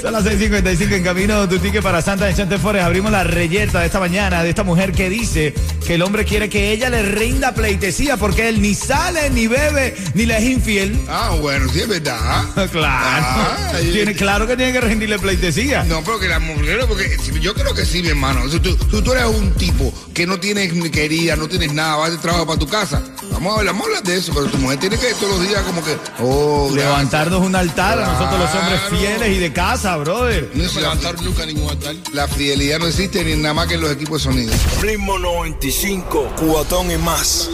Son 0.01 0.13
las 0.13 0.23
6:55 0.25 0.95
en 0.95 1.03
camino 1.03 1.47
tu 1.47 1.59
ticket 1.59 1.81
para 1.81 2.01
Santa 2.01 2.25
de 2.25 2.33
Chante 2.33 2.57
Forest. 2.57 2.85
Abrimos 2.85 3.11
la 3.11 3.23
reyerta 3.23 3.79
de 3.79 3.85
esta 3.87 3.99
mañana 3.99 4.43
de 4.43 4.49
esta 4.49 4.63
mujer 4.63 4.91
que 4.91 5.09
dice 5.09 5.53
que 5.85 5.95
el 5.95 6.01
hombre 6.01 6.25
quiere 6.25 6.49
que 6.49 6.71
ella 6.71 6.89
le 6.89 7.03
rinda 7.03 7.53
pleitesía 7.53 8.17
porque 8.17 8.49
él 8.49 8.61
ni 8.61 8.73
sale, 8.73 9.29
ni 9.29 9.47
bebe, 9.47 9.95
ni 10.13 10.25
le 10.25 10.37
es 10.37 10.43
infiel. 10.43 10.99
Ah, 11.09 11.35
bueno, 11.39 11.67
sí 11.71 11.81
es 11.81 11.87
verdad. 11.87 12.43
Claro. 12.71 13.15
Ah, 13.15 13.71
Tiene, 13.91 14.13
claro 14.13 14.47
que 14.47 14.55
tiene 14.55 14.71
que 14.71 14.81
rendirle 14.81 15.19
pleitesía. 15.19 15.83
No, 15.83 16.01
pero 16.03 16.19
que 16.19 16.27
la 16.27 16.39
mujer, 16.39 16.85
porque 16.87 17.17
yo 17.41 17.53
creo 17.53 17.73
que 17.73 17.85
sí, 17.85 18.01
mi 18.01 18.09
hermano. 18.09 18.47
Si 18.49 18.59
tú, 18.59 18.75
tú, 18.75 19.01
tú 19.01 19.11
eres 19.13 19.25
un 19.25 19.51
tipo 19.53 19.93
que 20.13 20.25
no 20.25 20.39
tienes 20.39 20.73
ni 20.73 20.89
querida, 20.89 21.35
no 21.35 21.47
tienes 21.47 21.73
nada, 21.73 21.95
vas 21.97 22.11
de 22.11 22.17
trabajo 22.19 22.45
para 22.47 22.59
tu 22.59 22.67
casa. 22.67 23.01
Vamos 23.41 23.55
a 23.55 23.59
hablar, 23.61 23.73
vamos 23.73 23.87
a 23.87 23.89
hablar 23.89 24.03
de 24.03 24.17
eso, 24.17 24.33
pero 24.35 24.45
tu 24.45 24.57
mujer 24.59 24.79
tiene 24.79 24.99
que 24.99 25.15
todos 25.15 25.39
los 25.39 25.49
días 25.49 25.63
como 25.63 25.83
que, 25.83 25.97
oh, 26.19 26.69
gracias. 26.71 26.85
Levantarnos 26.85 27.41
un 27.41 27.55
altar 27.55 27.99
a 27.99 28.05
nosotros 28.05 28.39
los 28.39 28.53
hombres 28.53 28.81
fieles 28.91 29.29
y 29.35 29.39
de 29.39 29.51
casa, 29.51 29.97
brother. 29.97 30.51
No 30.53 30.63
la, 30.63 30.81
levantaron 30.81 31.25
nunca 31.25 31.43
ningún 31.47 31.67
altar. 31.67 31.95
la 32.13 32.27
fidelidad 32.27 32.77
no 32.77 32.85
existe 32.85 33.25
ni 33.25 33.35
nada 33.41 33.55
más 33.55 33.67
que 33.67 33.73
en 33.73 33.81
los 33.81 33.91
equipos 33.93 34.23
de 34.23 34.31
sonido. 34.31 34.53
Ritmo 34.79 35.17
95, 35.17 36.33
cuatón 36.37 36.91
y 36.91 36.97
más. 36.97 37.49